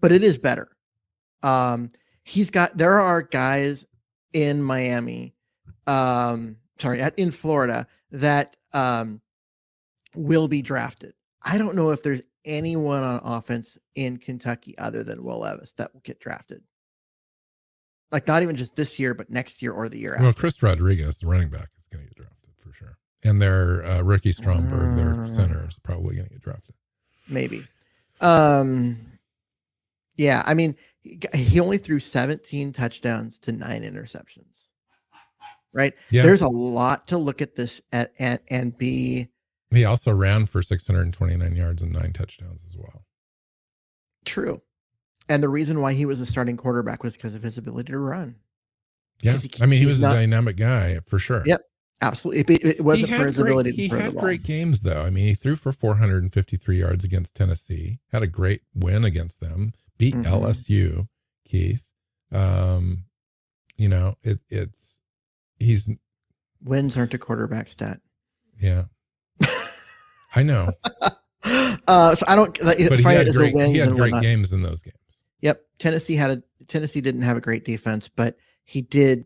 [0.00, 0.68] but it is better.
[1.42, 1.90] Um,
[2.24, 2.76] he's got.
[2.76, 3.84] There are guys
[4.32, 5.34] in Miami,
[5.86, 9.20] um, sorry, at, in Florida that um
[10.14, 11.14] will be drafted.
[11.42, 15.92] I don't know if there's anyone on offense in Kentucky other than Will Levis that
[15.92, 16.62] will get drafted.
[18.10, 20.24] Like not even just this year, but next year or the year Well, after.
[20.24, 22.96] Well, Chris Rodriguez, the running back, is going to get drafted for sure.
[23.22, 25.26] And their uh, Ricky Stromberg, their Uh.
[25.26, 26.74] center, is probably going to get drafted.
[27.28, 27.62] Maybe.
[28.20, 28.98] Um,
[30.16, 34.64] yeah, I mean, he, only threw 17 touchdowns to nine interceptions.
[35.72, 35.94] Right?
[36.10, 36.22] Yeah.
[36.22, 39.28] There's a lot to look at this at and and be
[39.70, 43.04] He also ran for 629 yards and nine touchdowns as well.
[44.24, 44.62] true.
[45.30, 47.98] And the reason why he was a starting quarterback was because of his ability to
[47.98, 48.36] run.
[49.20, 49.36] Yeah.
[49.36, 51.42] he- I mean, he was not- a dynamic guy for sure.
[51.44, 51.60] Yep.
[52.00, 54.22] Absolutely, it, it wasn't for his great- ability to He throw the had ball.
[54.22, 55.02] great games though.
[55.02, 57.98] I mean, he threw for 453 yards against Tennessee.
[58.12, 59.72] Had a great win against them.
[59.98, 60.24] Beat Mhm.
[60.26, 61.08] LSU.
[61.44, 61.84] Keith,
[62.30, 63.04] um,
[63.76, 64.98] you know, it, it's
[65.58, 65.90] he's
[66.62, 68.00] Wins aren't a quarterback stat.
[68.60, 68.84] yeah.
[70.34, 70.72] I know,
[71.88, 72.60] Uh, so I don't.
[72.62, 74.96] Like, but he had great he had great games in those games.
[75.40, 79.24] Yep, Tennessee had a Tennessee didn't have a great defense, but he did.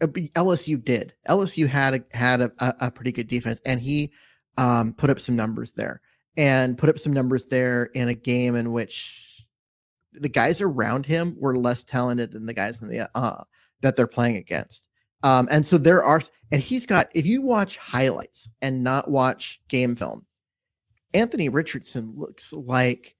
[0.00, 1.14] Uh, LSU did.
[1.28, 4.12] LSU had a had a, a, pretty good defense, and he
[4.56, 6.00] um, put up some numbers there,
[6.36, 9.46] and put up some numbers there in a game in which
[10.12, 13.44] the guys around him were less talented than the guys in the uh,
[13.80, 14.86] that they're playing against.
[15.22, 16.20] Um, and so there are,
[16.50, 17.10] and he's got.
[17.14, 20.26] If you watch highlights and not watch game film,
[21.14, 23.16] Anthony Richardson looks like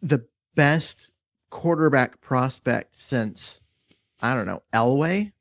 [0.00, 1.12] the best
[1.50, 3.60] quarterback prospect since
[4.20, 5.32] I don't know Elway.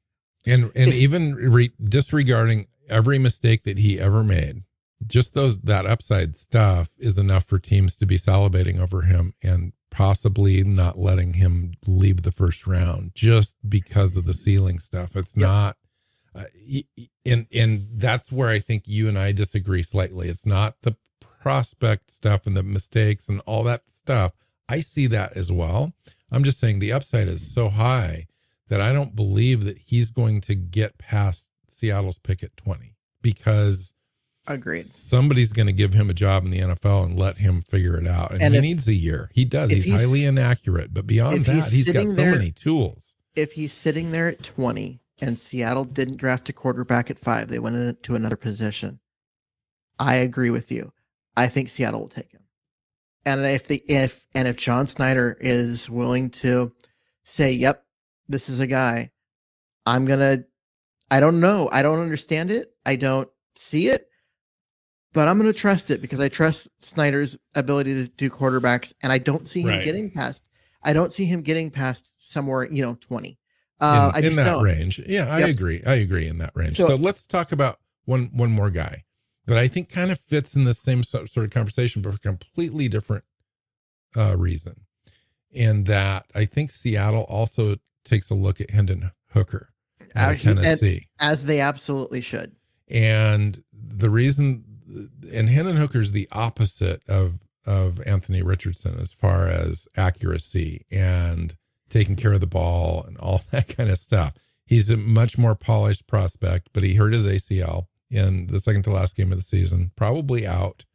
[0.46, 4.64] And and even re- disregarding every mistake that he ever made,
[5.08, 9.74] just those that upside stuff is enough for teams to be salivating over him and
[9.90, 15.16] possibly not letting him leave the first round just because of the ceiling stuff.
[15.16, 15.42] It's Yep.
[15.48, 15.78] not
[16.36, 16.44] uh,
[17.26, 20.28] and and that's where I think you and I disagree slightly.
[20.30, 20.96] It's not the
[21.40, 24.32] prospect stuff and the mistakes and all that stuff.
[24.68, 25.94] I see that as well.
[26.32, 28.26] I'm just saying the upside is so high
[28.74, 33.94] that I don't believe that he's going to get past Seattle's pick at 20 because
[34.48, 34.82] Agreed.
[34.82, 38.08] somebody's going to give him a job in the NFL and let him figure it
[38.08, 38.32] out.
[38.32, 39.30] And, And he if- needs a year.
[39.32, 39.70] He does.
[39.70, 40.92] He's, he's- highly inaccurate.
[40.92, 43.16] But beyond that, he's he's got so there- many tools.
[43.36, 47.60] If he's sitting there at twenty and Seattle didn't draft a quarterback at five, they
[47.60, 49.00] went into another position.
[50.00, 50.94] I agree with you.
[51.38, 52.42] I think Seattle will take him.
[53.26, 56.74] And if the if and if John Schneider is willing to
[57.24, 57.83] say, "Yep,
[58.28, 59.12] this is a guy,"
[59.86, 60.44] I'm gonna.
[61.12, 61.70] I don't know.
[61.72, 62.72] I don't understand it.
[62.86, 64.08] I don't see it,
[65.14, 69.18] but I'm gonna trust it because I trust Schneider's ability to do quarterbacks, and I
[69.20, 69.86] don't see him Right.
[69.86, 70.44] getting past.
[70.82, 73.38] I don't see him getting past somewhere, you know, twenty.
[73.80, 74.64] Uh, in, I in that don't.
[74.64, 75.00] range.
[75.06, 75.50] Yeah, I Yep.
[75.50, 75.84] agree.
[75.86, 76.78] I agree in that range.
[76.78, 79.04] So- So, let's talk about one one more guy
[79.46, 82.88] that I think kind of fits in the same sort of conversation, but for completely
[82.88, 83.26] different
[84.16, 84.86] uh, reason.
[85.56, 89.70] And that I think Seattle also takes a look at Hendon Hooker
[90.16, 91.08] out of Tennessee.
[91.20, 92.56] as they absolutely should.
[92.90, 94.66] And the reason,
[95.34, 101.56] and Hendon Hooker's the opposite of of Anthony Richardson as far as accuracy and
[101.90, 104.34] taking care of the ball and all that kind of stuff.
[104.66, 108.92] He's a much more polished prospect, but he hurt his ACL in the second to
[108.92, 110.86] last game of the season, probably out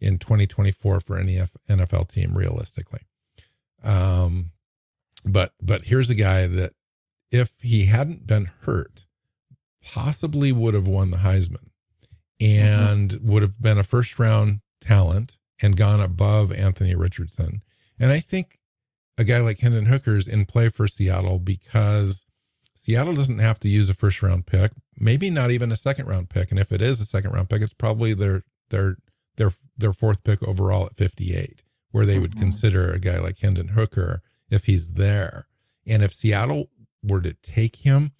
[0.00, 3.00] in 2024 for any NFL team realistically.
[3.82, 4.52] Um,
[5.24, 6.72] but but here's a guy that
[7.30, 9.06] if he hadn't been hurt,
[9.82, 11.70] possibly would have won the Heisman
[12.40, 13.30] and mm-hmm.
[13.30, 17.62] would have been a first round talent and gone above Anthony Richardson.
[17.98, 18.58] And I think
[19.16, 22.24] a guy like Hendon Hooker is in play for Seattle because
[22.74, 26.30] Seattle doesn't have to use a first round pick, maybe not even a second round
[26.30, 26.50] pick.
[26.50, 28.96] And if it is a second round pick, it's probably their their
[29.36, 32.40] their their fourth pick overall at 58, where they would mm-hmm.
[32.40, 35.46] consider a guy like Hendon Hooker if he's there.
[35.86, 36.70] And if Seattle
[37.02, 38.12] were to take him,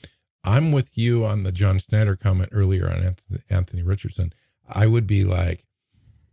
[0.44, 3.16] I'm with you on the John Schneider comment earlier on
[3.50, 4.32] Anthony, Richardson.
[4.68, 5.64] I would be like,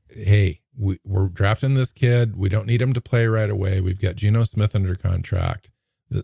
[0.09, 2.35] hey, we, we're drafting this kid.
[2.35, 3.81] We don't need him to play right away.
[3.81, 5.69] We've got Geno Smith under contract.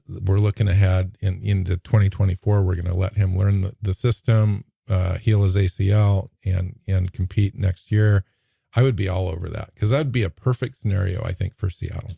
[0.08, 2.62] We're looking ahead in, into 2024.
[2.62, 7.12] We're going to let him learn the, the system, uh, heal his ACL, and and
[7.12, 8.24] compete next year.
[8.76, 11.58] I would be all over that because that would be a perfect scenario, I think,
[11.58, 12.12] for Seattle.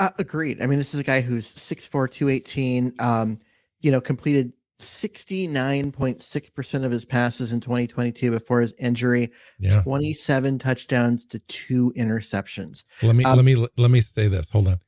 [0.00, 0.62] Uh, agreed.
[0.62, 3.38] I mean, this is a guy who's 6'4", 218, um,
[3.80, 9.82] you know, completed 69.6% of his passes in 2022 before his injury, Yeah.
[9.82, 12.84] 27 touchdowns to two interceptions.
[13.02, 14.50] Let me Um, let me let me say this.
[14.50, 14.80] Hold on.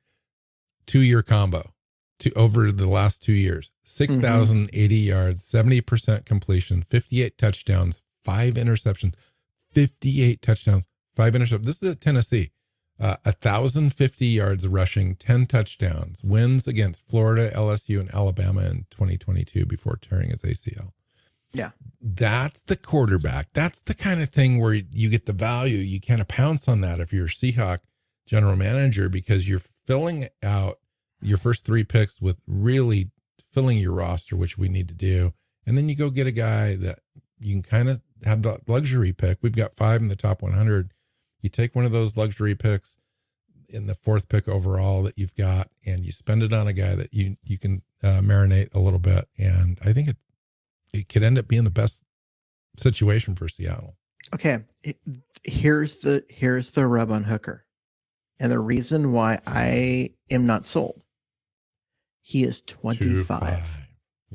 [0.87, 1.75] Two year combo.
[2.21, 3.73] To over the last two years.
[3.83, 9.15] Six thousand eighty yards, seventy percent completion, fifty eight touchdowns, five interceptions,
[9.73, 10.87] fifty eight touchdowns,
[11.17, 11.65] five interceptions.
[11.65, 12.53] This is at Tennessee.
[13.03, 19.97] Uh, 1,050 yards rushing, 10 touchdowns, wins against Florida, LSU, and Alabama in 2022 before
[20.01, 20.93] tearing his ACL
[21.53, 21.73] Yeah.
[22.01, 23.49] that's the quarterback.
[23.55, 25.79] That's the kind of thing where you get the value.
[25.79, 27.81] You kind of pounce on that if you're a Seahawk
[28.25, 30.79] general manager because you're filling out
[31.21, 33.11] your first three picks with really
[33.53, 35.35] filling your roster, which we need to do.
[35.67, 37.01] And then you go get a guy that
[37.41, 39.39] you can kind of have the luxury pick.
[39.43, 40.93] We've got five in the top 100.
[41.43, 42.97] You take one of those luxury picks
[43.69, 46.95] in the fourth pick overall that you've got, and you spend it on a guy
[46.95, 49.29] that you you can uh, marinate a little bit.
[49.39, 50.17] And I think it
[50.93, 52.03] it could end up being the best
[52.79, 53.97] situation for Seattle.
[54.35, 54.59] Okay,
[55.43, 57.67] here's the here's the rub on Hooker,
[58.39, 61.03] and the reason why I am not sold.
[62.21, 63.83] He is twenty five.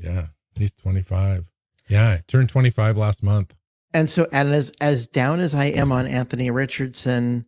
[0.01, 1.45] Yeah, he's 25.
[1.89, 3.55] Yeah, turned 25 last month.
[3.97, 7.45] And so and as as down as I am on Anthony Richardson,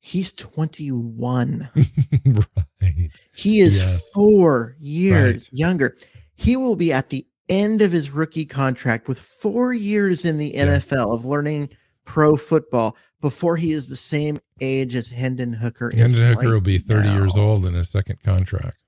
[0.00, 1.68] he's twenty one.
[2.26, 3.10] right.
[3.34, 4.10] He is Yes.
[4.14, 5.58] four years Right.
[5.58, 5.96] younger.
[6.34, 10.52] He will be at the end of his rookie contract with four years in the
[10.52, 11.68] NFL of learning
[12.04, 15.92] pro football before he is the same age as Hendon Hooker.
[15.94, 18.78] Hendon Hooker right will be 30 years old in his second contract.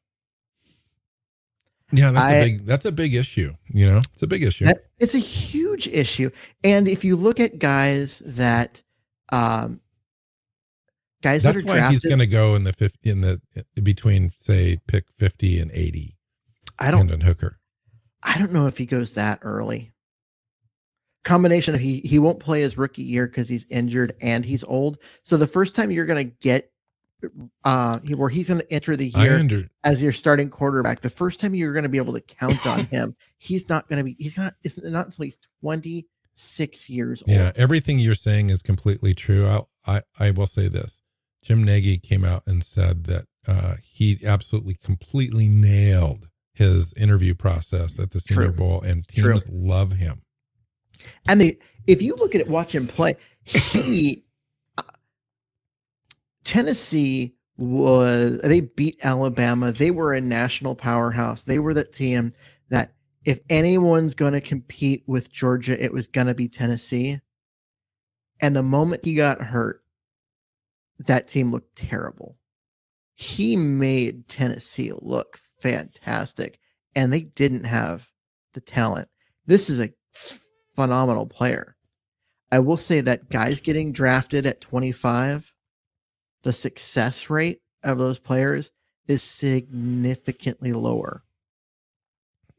[1.92, 3.52] Yeah, that's a I- big that's a big issue.
[3.68, 4.64] You know, it's a big issue.
[4.64, 6.30] That- it's a huge issue.
[6.62, 8.82] And if you look at guys that,
[9.30, 9.80] um,
[11.22, 13.40] guys That's that are why drafted, he's going to go in the 50 in the
[13.82, 16.16] between say pick 50 and 80.
[16.78, 17.58] I don't, Hendon Hooker.
[18.22, 19.92] I don't know if he goes that early.
[21.24, 24.98] Combination of he he won't play his rookie year because he's injured and he's old.
[25.22, 26.70] So the first time you're gonna get
[27.64, 31.72] uh where he's gonna enter the year as your starting quarterback, the first time you're
[31.72, 35.06] gonna be able to count on him, he's not gonna be he's not it's not
[35.06, 37.36] until he's 26 years old.
[37.36, 39.46] Yeah, everything you're saying is completely true.
[39.46, 41.02] I'll, I I will say this:
[41.42, 47.98] Jim Nagy came out and said that uh, he absolutely completely nailed his interview process
[47.98, 48.56] at the Senior True.
[48.56, 49.32] Bowl, and True.
[49.32, 50.22] teams love him.
[51.28, 54.23] And they, if you look at it, watch him play, he,
[56.44, 59.72] Tennessee was, they beat Alabama.
[59.72, 61.42] They were a national powerhouse.
[61.42, 62.32] They were the team
[62.68, 62.92] that
[63.24, 67.20] if anyone's going to compete with Georgia, it was going to be Tennessee.
[68.40, 69.82] And the moment he got hurt,
[70.98, 72.36] that team looked terrible.
[73.14, 76.58] He made Tennessee look fantastic,
[76.94, 78.10] and they didn't have
[78.52, 79.08] the talent.
[79.46, 79.94] This is a
[80.74, 81.76] phenomenal player.
[82.50, 85.53] I will say that guys getting drafted at 25,
[86.44, 88.70] the success rate of those players
[89.08, 91.24] is significantly lower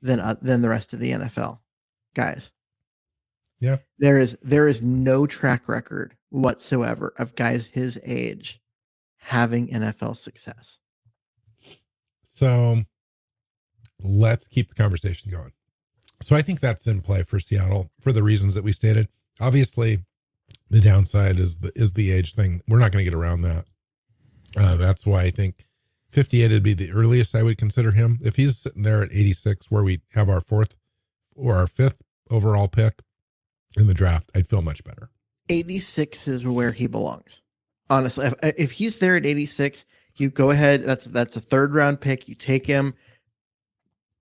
[0.02, 1.60] than uh, than the rest of the NFL
[2.14, 2.52] guys.
[3.60, 3.78] Yeah.
[3.98, 8.62] There is there is no track record whatsoever of guys his age
[9.18, 10.80] having NFL success.
[12.34, 12.84] So
[14.02, 15.52] let's keep the conversation going.
[16.22, 19.08] So I think that's in play for Seattle for the reasons that we stated.
[19.40, 20.00] Obviously,
[20.70, 22.62] the downside is the is the age thing.
[22.68, 23.66] We're not going to get around that.
[24.56, 25.66] Uh, that's why I think
[26.12, 28.20] 58 would be the earliest I would consider him.
[28.24, 30.76] If he's sitting there at 86, where we have our fourth
[31.36, 33.02] or our fifth overall pick
[33.76, 35.10] in the draft, I'd feel much better.
[35.50, 37.42] 86 is where he belongs.
[37.90, 39.86] Honestly, if, if he's there at 86,
[40.16, 40.84] you go ahead.
[40.84, 42.28] That's that's a third round pick.
[42.28, 42.96] You take him.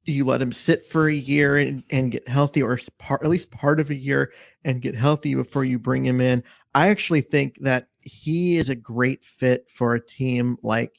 [0.04, 3.50] You let him sit for a year and, and get healthy, or part, at least
[3.50, 4.32] part of a year
[4.64, 6.42] and get healthy before you bring him in.
[6.74, 10.96] I actually think that he is a great fit for a team like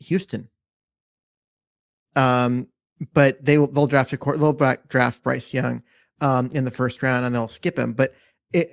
[0.00, 0.48] Houston.
[2.14, 2.68] Um,
[3.14, 4.52] but they will they'll draft a court they'll
[4.88, 5.82] draft Bryce Young
[6.20, 7.94] um in the first round and they'll skip him.
[7.94, 8.14] But
[8.52, 8.70] it,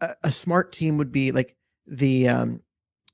[0.00, 2.62] a, a smart team would be like the um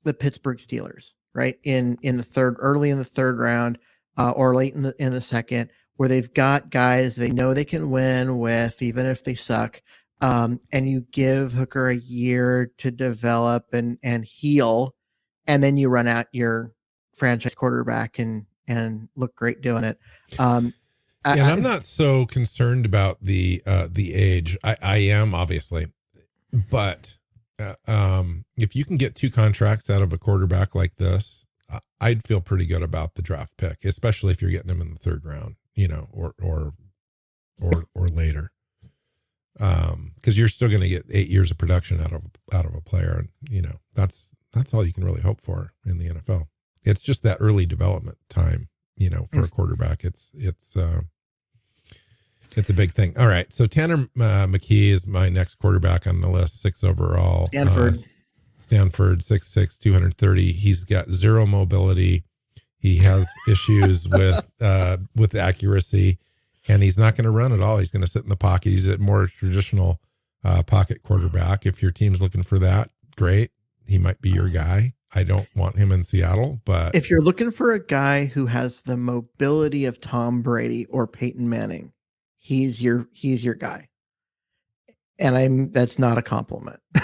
[0.03, 1.59] the Pittsburgh Steelers, right?
[1.63, 3.77] In in the third early in the third round
[4.17, 7.65] uh, or late in the in the second where they've got guys they know they
[7.65, 9.81] can win with even if they suck.
[10.21, 14.95] Um, and you give Hooker a year to develop and and heal,
[15.45, 16.73] and then you run out your
[17.15, 19.99] franchise quarterback and and look great doing it.
[20.39, 20.73] Um,
[21.23, 24.57] I- and I'm not so concerned about the uh, the age.
[24.63, 25.87] I, I am obviously,
[26.71, 27.17] but
[27.59, 31.45] uh, um, if you can get two contracts out of a quarterback like this,
[31.99, 34.99] I'd feel pretty good about the draft pick, especially if you're getting him in the
[34.99, 36.73] third round, you know, or or
[37.59, 38.51] or or later.
[39.59, 42.75] Um, because you're still going to get eight years of production out of out of
[42.75, 46.09] a player, and you know that's that's all you can really hope for in the
[46.09, 46.45] NFL.
[46.83, 50.03] It's just that early development time, you know, for a quarterback.
[50.03, 51.01] It's it's uh,
[52.55, 53.13] it's a big thing.
[53.17, 57.47] All right, so Tanner uh, McKee is my next quarterback on the list, six overall.
[57.47, 57.95] Stanford.
[57.95, 57.97] Uh,
[58.59, 60.51] Stanford, 6'6", 230.
[60.51, 62.23] He's got zero mobility.
[62.79, 66.19] He has issues with uh, with accuracy,
[66.67, 67.77] and he's not going to run at all.
[67.77, 68.69] He's going to sit in the pocket.
[68.69, 70.01] He's a more traditional
[70.43, 71.65] uh, pocket quarterback.
[71.65, 73.51] If your team's looking for that, great.
[73.87, 74.93] He might be your guy.
[75.15, 78.81] I don't want him in Seattle, but if you're looking for a guy who has
[78.81, 81.93] the mobility of Tom Brady or Peyton Manning,
[82.35, 83.87] he's your he's your guy.
[85.17, 86.81] And I'm that's not a compliment.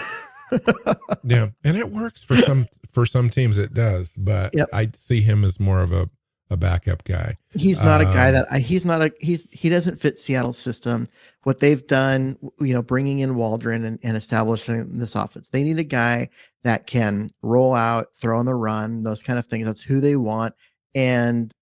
[1.24, 3.58] yeah, and it works for some for some teams.
[3.58, 4.68] It does, but Yep.
[4.74, 6.10] I see him as more of a
[6.50, 7.38] a backup guy.
[7.54, 10.58] He's not a guy Um, that I, he's not a he's he doesn't fit Seattle's
[10.58, 11.06] system
[11.44, 15.50] what they've done, you know, bringing in Waldron and, and establishing this offense.
[15.50, 16.30] They need a guy
[16.64, 19.66] that can roll out, throw on the run, those kind of things.
[19.66, 20.54] That's who they want.
[20.96, 21.54] And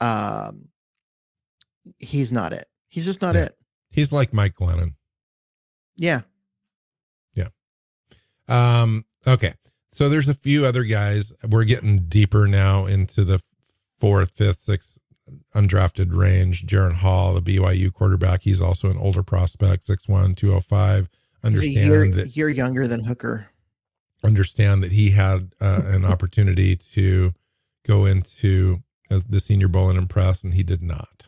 [0.00, 0.68] um
[1.98, 2.66] he's not it.
[2.88, 3.44] He's just not Yeah.
[3.44, 3.56] it.
[3.90, 4.94] He's like Mike Glennon.
[5.96, 6.22] Yeah.
[7.34, 7.48] Yeah.
[8.48, 9.54] Um, okay.
[9.92, 11.32] So there's a few other guys.
[11.48, 13.40] We're getting deeper now into the
[13.96, 14.98] fourth, fifth, sixth
[15.54, 16.66] undrafted range.
[16.66, 21.08] Jaren Hall, the BYU quarterback, he's also an older prospect, 6'1, 205.
[21.08, 21.08] He's
[21.42, 23.48] a Understand year, that year younger than Hooker.
[24.22, 27.32] understand that he had uh, an opportunity to
[27.86, 31.26] go into uh, the Senior Bowl and impress, and he did not.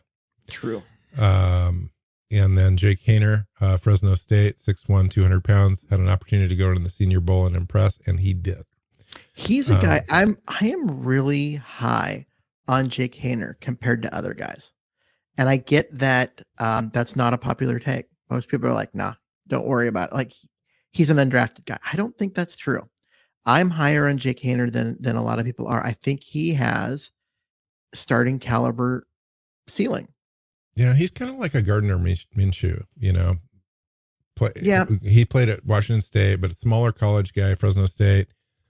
[0.49, 0.83] True.
[1.17, 1.91] Um,
[2.31, 6.69] and then Jake Haener, uh, Fresno State, 6'1, 200 pounds, had an opportunity to go
[6.69, 8.63] into the Senior Bowl and impress, and he did.
[9.33, 12.26] He's a Um, guy I'm I am really high
[12.67, 14.71] on Jake Haener compared to other guys.
[15.37, 18.05] And I get that um, that's not a popular take.
[18.29, 19.13] Most people are like, nah,
[19.47, 20.15] don't worry about it.
[20.15, 20.33] Like
[20.91, 21.77] he's an undrafted guy.
[21.91, 22.89] I don't think that's true.
[23.45, 25.85] I'm higher on Jake Haener than than a lot of people are.
[25.85, 27.11] I think he has
[27.93, 29.07] starting caliber
[29.67, 30.09] ceiling.
[30.75, 33.37] Yeah, he's kind of like a Gardner Min- Minshew, you know.
[34.35, 34.85] Play, Yeah.
[35.01, 38.27] he played at Washington State, but a smaller college guy, Fresno State.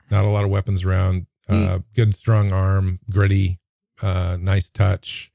[0.09, 1.25] Not a lot of weapons around.
[1.49, 3.59] Uh, good, strong arm, gritty,
[4.01, 5.31] uh, nice touch.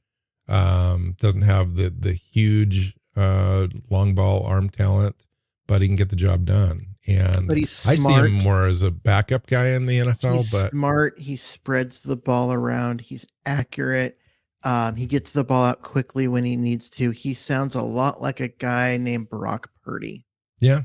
[0.49, 5.27] Um, doesn't have the the huge uh, long ball arm talent,
[5.67, 6.87] but he can get the job done.
[7.07, 7.99] And But he's smart.
[7.99, 10.37] I see him more as a backup guy in the NFL.
[10.37, 11.19] he's but smart.
[11.19, 13.01] He spreads the ball around.
[13.03, 14.19] He's accurate.
[14.63, 17.11] Um, he gets the ball out quickly when he needs to.
[17.11, 20.27] He sounds a lot like a guy named Brock Purdy.
[20.61, 20.83] yeah,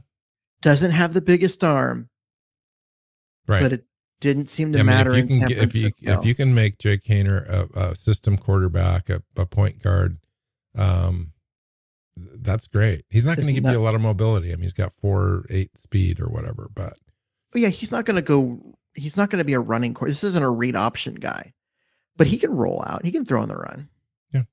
[0.61, 2.09] Doesn't have the biggest arm,
[3.47, 3.61] right.
[3.61, 3.86] but it
[4.20, 6.26] didn't seem to I mean, matter if you in can San get, if you if
[6.26, 10.18] you can make Jake Haener a, a system quarterback, a, a point guard,
[10.78, 11.34] um,
[12.15, 13.05] that's great.
[13.09, 14.51] He's not going to give you a lot of mobility.
[14.51, 16.93] I mean, he's got four eight speed or whatever, but
[17.51, 18.59] But yeah, he's not going to go.
[18.93, 20.09] He's not going to be a running court.
[20.09, 21.53] This isn't a read option guy,
[22.15, 23.05] but he can roll out.
[23.05, 23.89] He can throw on the run.
[24.34, 24.43] Yeah.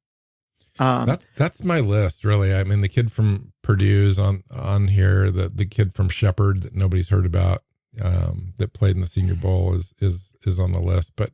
[0.78, 2.54] Um, that's that's my list really.
[2.54, 5.30] I mean, the kid from Purdue's on on here.
[5.30, 7.62] The the kid from Shepherd that nobody's heard about
[8.03, 11.30] um, that played in the Senior Bowl is is is on the list, but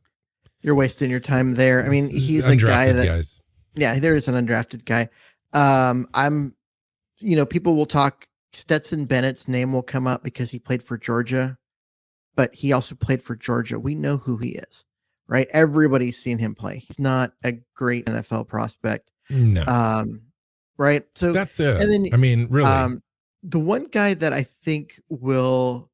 [0.61, 1.83] you're wasting your time there.
[1.85, 3.41] I mean, he's a guy that guys.
[3.73, 5.09] yeah, there is an undrafted guy.
[5.53, 6.55] Um, I'm,
[7.19, 8.25] you know, people will talk.
[8.53, 11.57] Stetson Bennett's name will come up because he played for Georgia,
[12.35, 13.79] but he also played for Georgia.
[13.79, 14.83] We know who he is,
[15.27, 15.47] right?
[15.51, 16.79] Everybody's seen him play.
[16.79, 19.09] He's not a great NFL prospect.
[19.29, 20.21] No, Um,
[20.77, 21.03] right.
[21.15, 21.79] So that's it.
[21.81, 23.01] and then I mean, really, um,
[23.43, 25.89] the one guy that I think will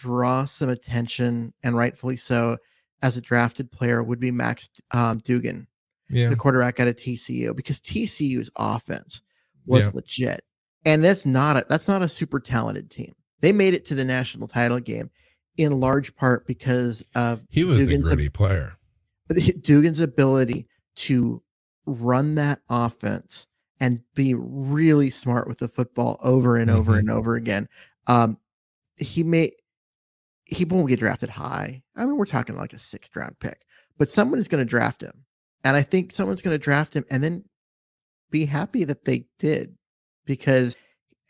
[0.00, 2.56] draw some attention and rightfully so
[3.02, 5.66] as a drafted player would be Max um, Duggan
[6.10, 6.28] yeah.
[6.30, 9.22] the quarterback out of TCU because TCU's offense
[9.66, 9.90] was Yeah.
[9.94, 10.40] legit.
[10.84, 13.14] And that's not a that's not a super talented team.
[13.40, 15.10] They made it to the national title game
[15.56, 18.76] in large part because of He was Duggan's a ab- gritty player.
[19.60, 21.42] Duggan's ability to
[21.86, 23.46] run that offense
[23.80, 26.98] and be really smart with the football over and over Mhm.
[27.00, 27.68] and over again.
[28.06, 28.38] Um,
[28.96, 29.52] he may
[30.48, 31.82] he won't get drafted high.
[31.94, 35.02] I mean, we're talking like a sixth round pick, but someone is going to draft
[35.02, 35.24] him,
[35.62, 37.44] and I think someone's going to draft him and then
[38.30, 39.76] be happy that they did
[40.24, 40.76] because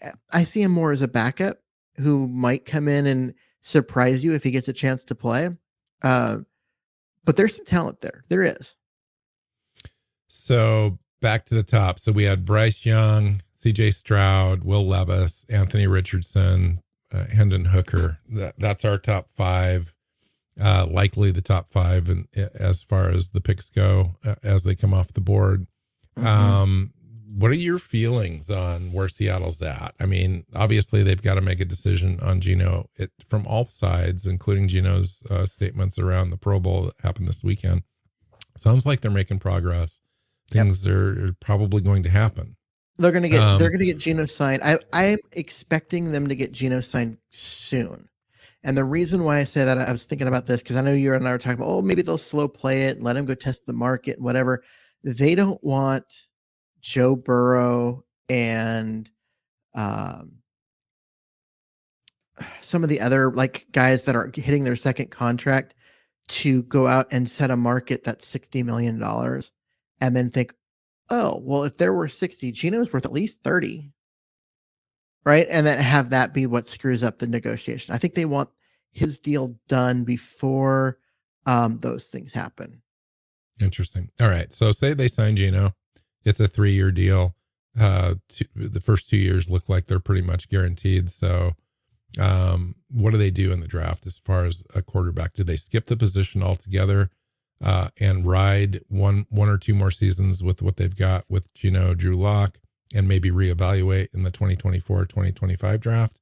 [0.02, 1.58] uh, I see him more as a backup
[1.96, 5.50] who might come in and surprise you if he gets a chance to play.
[6.02, 6.38] Uh,
[7.24, 8.24] but there's some talent there.
[8.28, 8.76] There is.
[10.28, 11.98] So back to the top.
[11.98, 16.80] So we had Bryce Young, CJ Stroud, Will Levis, Anthony Richardson,
[17.12, 18.18] uh, Hendon Hooker.
[18.28, 19.94] That, that's our top five.
[20.60, 22.26] Uh, likely the top five, and
[22.58, 25.68] as far as the picks go, uh, as they come off the board.
[26.16, 26.26] Mm-hmm.
[26.26, 26.92] Um,
[27.32, 29.94] what are your feelings on where Seattle's at?
[30.00, 34.26] I mean, obviously they've got to make a decision on Geno it, from all sides,
[34.26, 37.82] including Geno's uh, statements around the Pro Bowl that happened this weekend.
[38.56, 40.00] Sounds like they're making progress.
[40.50, 42.56] Things are probably going to happen.
[42.98, 44.62] They're gonna get Um, they're gonna get Geno signed.
[44.62, 48.08] I I'm expecting them to get Geno signed soon.
[48.64, 50.92] And the reason why I say that I was thinking about this because I know
[50.92, 53.24] you and I were talking about, oh, maybe they'll slow play it and let him
[53.24, 54.64] go test the market, whatever.
[55.04, 56.04] They don't want
[56.80, 59.08] Joe Burrow and
[59.74, 60.32] um
[62.60, 65.74] some of the other like guys that are hitting their second contract
[66.28, 69.50] to go out and set a market that's 60 million dollars
[70.00, 70.52] and then think
[71.10, 73.92] oh well if there were 60 Geno's worth at least 30
[75.24, 78.50] right and then have that be what screws up the negotiation i think they want
[78.92, 80.98] his deal done before
[81.46, 82.82] um those things happen
[83.60, 84.10] Interesting.
[84.20, 84.52] All right.
[84.52, 85.72] So say they sign Geno,
[86.24, 87.34] it's a three year deal.
[87.78, 91.10] Uh, two, the first two years look like they're pretty much guaranteed.
[91.10, 91.52] So,
[92.18, 95.34] um, what do they do in the draft as far as a quarterback?
[95.34, 97.10] Do they skip the position altogether
[97.62, 101.94] uh, and ride one one or two more seasons with what they've got with Geno
[101.94, 102.58] Drew Lock
[102.94, 106.18] and maybe reevaluate in the 2024 2025 draft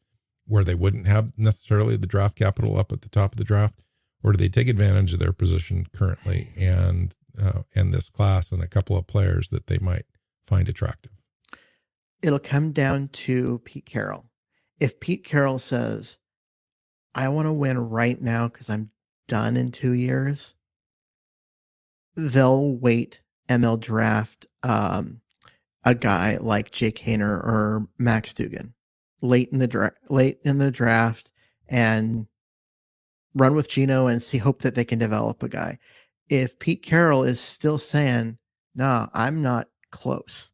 [0.46, 3.80] where they wouldn't have necessarily the draft capital up at the top of the draft?
[4.22, 8.62] Or do they take advantage of their position currently and uh, and this class and
[8.62, 10.06] a couple of players that they might
[10.46, 11.12] find attractive?
[12.22, 14.26] It'll come down to Pete Carroll.
[14.80, 16.18] If Pete Carroll says,
[17.14, 18.90] I want to win right now because I'm
[19.28, 20.54] done in two years,
[22.16, 25.20] they'll wait and they'll draft um,
[25.84, 28.74] a guy like Jake Haener or Max Duggan
[29.20, 31.30] late in the draft, late in the draft,
[31.68, 32.26] and
[33.34, 35.78] run with Geno and see hope that they can develop a guy.
[36.28, 38.38] If Pete Carroll is still saying,
[38.74, 40.50] "Nah, I'm not close,"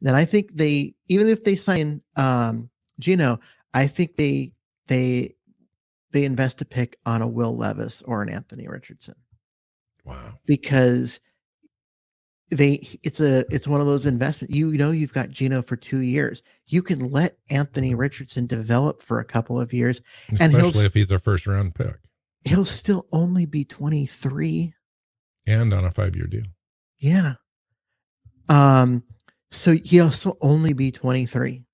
[0.00, 3.40] then I think they even if they sign um, Geno,
[3.74, 4.52] I think they
[4.86, 5.34] they
[6.12, 9.14] they invest a pick on a Will Levis or an Anthony Richardson.
[10.04, 10.34] Wow.
[10.46, 11.20] Because
[12.50, 14.54] they it's a it's one of those investments.
[14.54, 16.42] you know you've got Geno for 2 years.
[16.66, 21.10] You can let Anthony Richardson develop for a couple of years and especially if he's
[21.10, 21.96] a first round pick.
[22.44, 24.74] He'll still only be 23
[25.46, 26.44] and on a 5-year deal.
[26.98, 27.34] Yeah.
[28.48, 29.04] Um
[29.52, 31.64] so he'll still only be 23.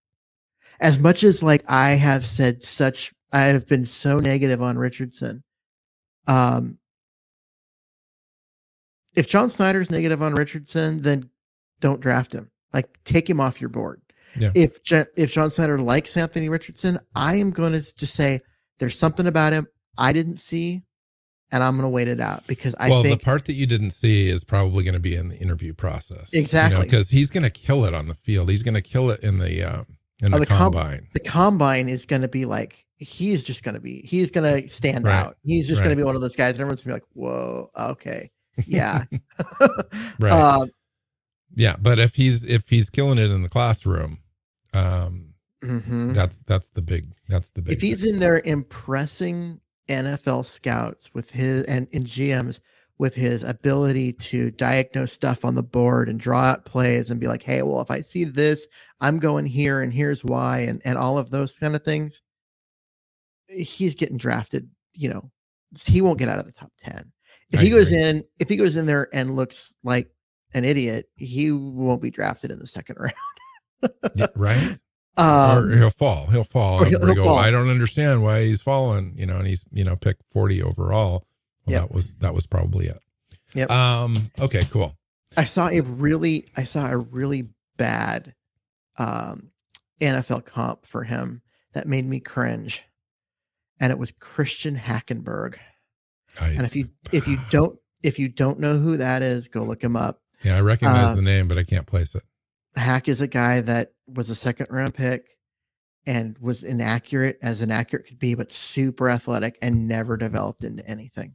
[0.80, 5.42] As much as like I have said such I have been so negative on Richardson.
[6.26, 6.78] Um
[9.16, 11.30] if John Schneider's negative on Richardson, then
[11.80, 12.50] don't draft him.
[12.72, 14.00] Like take him off your board.
[14.38, 14.50] Yeah.
[14.54, 14.78] If
[15.16, 18.40] if John Schneider likes Anthony Richardson, I am going to just say
[18.78, 20.82] there's something about him I didn't see,
[21.50, 23.66] and I'm going to wait it out because I well, think the part that you
[23.66, 26.34] didn't see is probably going to be in the interview process.
[26.34, 26.84] Exactly.
[26.84, 28.50] because he's going to kill it on the field.
[28.50, 29.82] He's going to kill it in the uh,
[30.20, 31.08] in the, Oh, com- combine.
[31.14, 34.68] the combine is going to be like he's just going to be he's going to
[34.68, 35.14] stand Right.
[35.14, 35.36] out.
[35.44, 37.32] He's just going to be one of those guys, and everyone's going to be like,
[37.32, 38.30] "Whoa, okay,
[38.66, 39.04] yeah."
[40.18, 40.32] Right.
[40.32, 40.66] Uh,
[41.54, 44.18] yeah, but if he's if he's killing it in the classroom,
[44.72, 46.14] um, mhm.
[46.14, 47.74] that's that's the big that's the big.
[47.74, 52.61] if he's in there impressing NFL scouts with his and, and GMs
[52.98, 57.28] with his ability to diagnose stuff on the board and draw out plays and be
[57.28, 58.66] like, hey, well, if I see this,
[59.00, 62.22] I'm going here and here's why, and, and all of those kind of things,
[63.48, 65.30] he's getting drafted, you know,
[65.84, 67.12] he won't get out of the top 10.
[67.53, 70.11] If I he goes in, if he goes in there and looks like
[70.55, 73.14] an idiot, he won't be drafted in the second round.
[74.14, 74.78] Yeah, right.
[75.16, 76.26] Um, or he'll fall.
[76.26, 76.84] He'll fall.
[76.84, 77.38] he'll- he'll go, fall.
[77.38, 79.12] I don't understand why he's fallen.
[79.16, 81.26] You know, and he's you know picked forty overall.
[81.66, 81.88] Well, Yep.
[81.88, 83.01] that was that was probably it.
[83.55, 83.70] Yep.
[83.70, 84.30] Um.
[84.38, 84.64] Okay.
[84.70, 84.97] Cool.
[85.36, 88.34] I saw a really I saw a really bad
[88.99, 89.51] um
[90.01, 91.42] NFL comp for him
[91.74, 92.84] that made me cringe.
[93.78, 95.57] And it was Christian Hackenberg.
[96.41, 99.62] I, And if you if you don't if you don't know who that is, go
[99.62, 100.20] look him up.
[100.45, 102.22] yeah, I recognize uh, the name, but I can't place it.
[102.76, 105.26] Hack is a guy that was a second round pick
[106.07, 111.34] and was inaccurate as inaccurate could be, but super athletic and never developed into anything.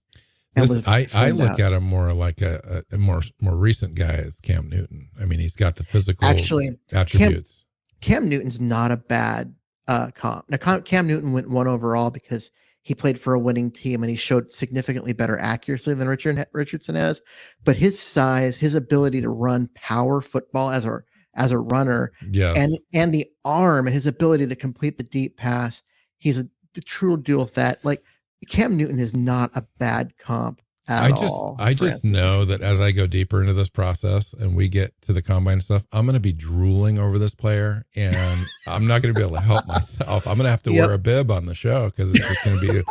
[0.55, 1.59] Listen, I, I look out.
[1.59, 5.09] at him more like a, a, more more recent guy as Cam Newton.
[5.19, 7.65] I mean, he's got the physical Actually, attributes.
[8.01, 9.55] Cam Newton's not a bad
[9.87, 10.49] uh, comp.
[10.49, 12.51] Now, Cam, Cam Newton went one overall because
[12.83, 16.95] he played for a winning team and he showed significantly better accuracy than Richard Richardson
[16.95, 17.21] has.
[17.63, 20.99] But his size, his ability to run power football as a
[21.35, 22.57] as a runner, yes.
[22.57, 25.83] and and the arm and his ability to complete the deep pass,
[26.17, 27.83] he's a the true dual threat.
[27.83, 28.03] Like
[28.49, 31.35] Cam Newton is not a bad comp I just.
[31.59, 32.13] I just Anthony.
[32.13, 35.61] know that as I go deeper into this process and we get to the combine
[35.61, 39.21] stuff, I'm going to be drooling over this player, and I'm not going to be
[39.25, 40.27] able to help myself.
[40.27, 40.85] I'm going to have to Yep.
[40.85, 42.83] wear a bib on the show because it's just going to be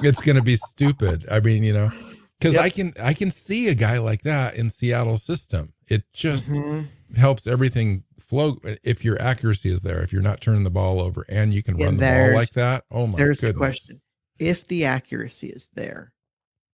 [0.00, 1.26] it's going to be stupid.
[1.30, 1.92] I mean, you know,
[2.40, 2.64] because Yep.
[2.64, 5.74] I can I can see a guy like that in Seattle's system.
[5.86, 6.88] It just Mhm.
[7.16, 10.02] helps everything flow if your accuracy is there.
[10.02, 12.52] If you're not turning the ball over and you can Yeah, run the ball like
[12.52, 13.54] that, oh my There's goodness.
[13.54, 14.00] the question.
[14.38, 16.13] If the accuracy is there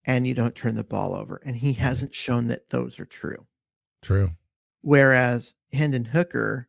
[0.05, 1.83] and you don't turn the ball over, and he mm-hmm.
[1.83, 3.47] hasn't shown that those are true.
[4.03, 4.31] True.
[4.83, 6.69] Whereas Hendon Hooker,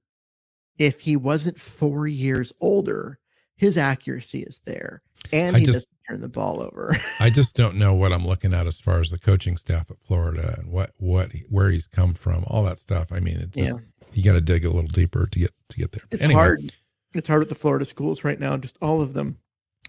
[0.78, 3.20] if he wasn't four years older,
[3.56, 5.02] his accuracy is there
[5.32, 6.96] and I he just- doesn't turn the ball over.
[7.20, 10.00] I just don't know what I'm looking at as far as the coaching staff at
[10.00, 13.12] Florida and what what where he's come from, all that stuff.
[13.12, 13.80] I mean, it's just,
[14.14, 16.04] you got to dig a little deeper to get to get there.
[16.10, 16.74] But It's anyway, hard.
[17.14, 19.38] It's hard with the Florida schools right now, just all of them,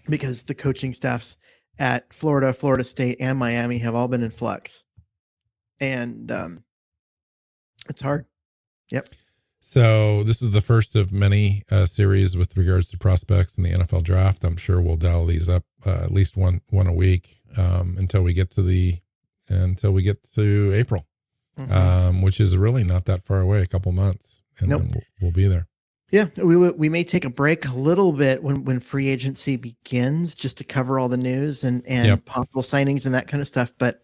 [0.09, 1.37] because the coaching staffs
[1.79, 4.83] at Florida, Florida State, and Miami have all been in flux,
[5.79, 6.63] and um,
[7.89, 8.25] it's hard.
[8.89, 9.09] Yep.
[9.59, 13.71] So this is the first of many uh, series with regards to prospects in the
[13.71, 14.43] NFL draft.
[14.43, 18.21] I'm sure we'll dial these up uh, at least one one a week um, until
[18.23, 18.97] we get to the
[19.47, 21.05] until we get to April,
[21.57, 21.71] Mhm.
[21.71, 24.83] um, which is really not that far away, a couple months, and Nope.
[24.83, 25.67] then we'll, we'll be there.
[26.13, 30.35] Yeah, we we may take a break a little bit when when free agency begins,
[30.35, 32.25] just to cover all the news and and Yep.
[32.25, 33.73] possible signings and that kind of stuff.
[33.79, 34.03] But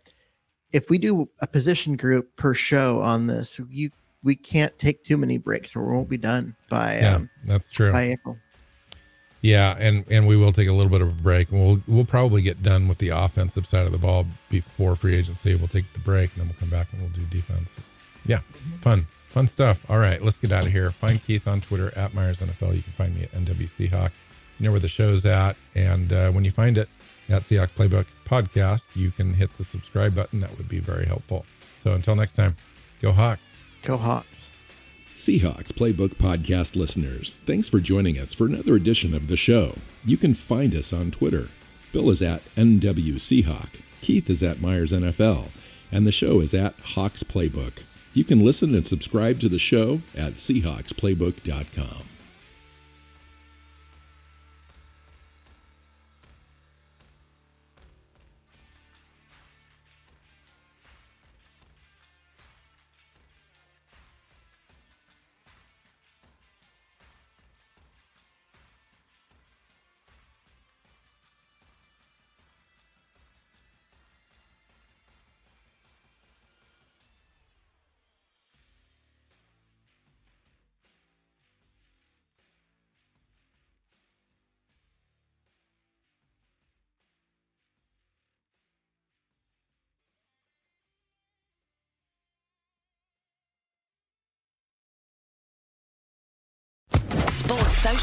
[0.71, 3.91] if we do a position group per show on this, you
[4.23, 7.69] we can't take too many breaks, or we won't be done by Yeah, um, that's
[7.69, 7.91] true.
[7.91, 8.39] by April.
[9.41, 11.51] Yeah, and and we will take a little bit of a break.
[11.51, 15.53] We'll we'll probably get done with the offensive side of the ball before free agency.
[15.53, 17.69] We'll take the break and then we'll come back and we'll do defense.
[18.25, 18.39] Yeah,
[18.81, 19.81] fun, fun stuff.
[19.89, 20.91] All right, let's get out of here.
[20.91, 22.75] Find Keith on Twitter at Myers NFL.
[22.75, 24.11] You can find me at NWC Hawk.
[24.57, 26.89] You know where the show's at, and uh, when you find it
[27.29, 30.41] at Seahawks Playbook Podcast, you can hit the subscribe button.
[30.41, 31.45] That would be very helpful.
[31.83, 32.57] So until next time,
[33.01, 33.55] go Hawks.
[33.83, 34.49] Go Hawks.
[35.15, 39.75] Seahawks Playbook Podcast listeners, thanks for joining us for another edition of the show.
[40.05, 41.49] You can find us on Twitter.
[41.91, 45.49] Bill is at NW Seahawk, Keith is at Myers NFL,
[45.91, 47.79] and the show is at Hawks Playbook.
[48.13, 52.03] You can listen and subscribe to the show at SeahawksPlaybook.com.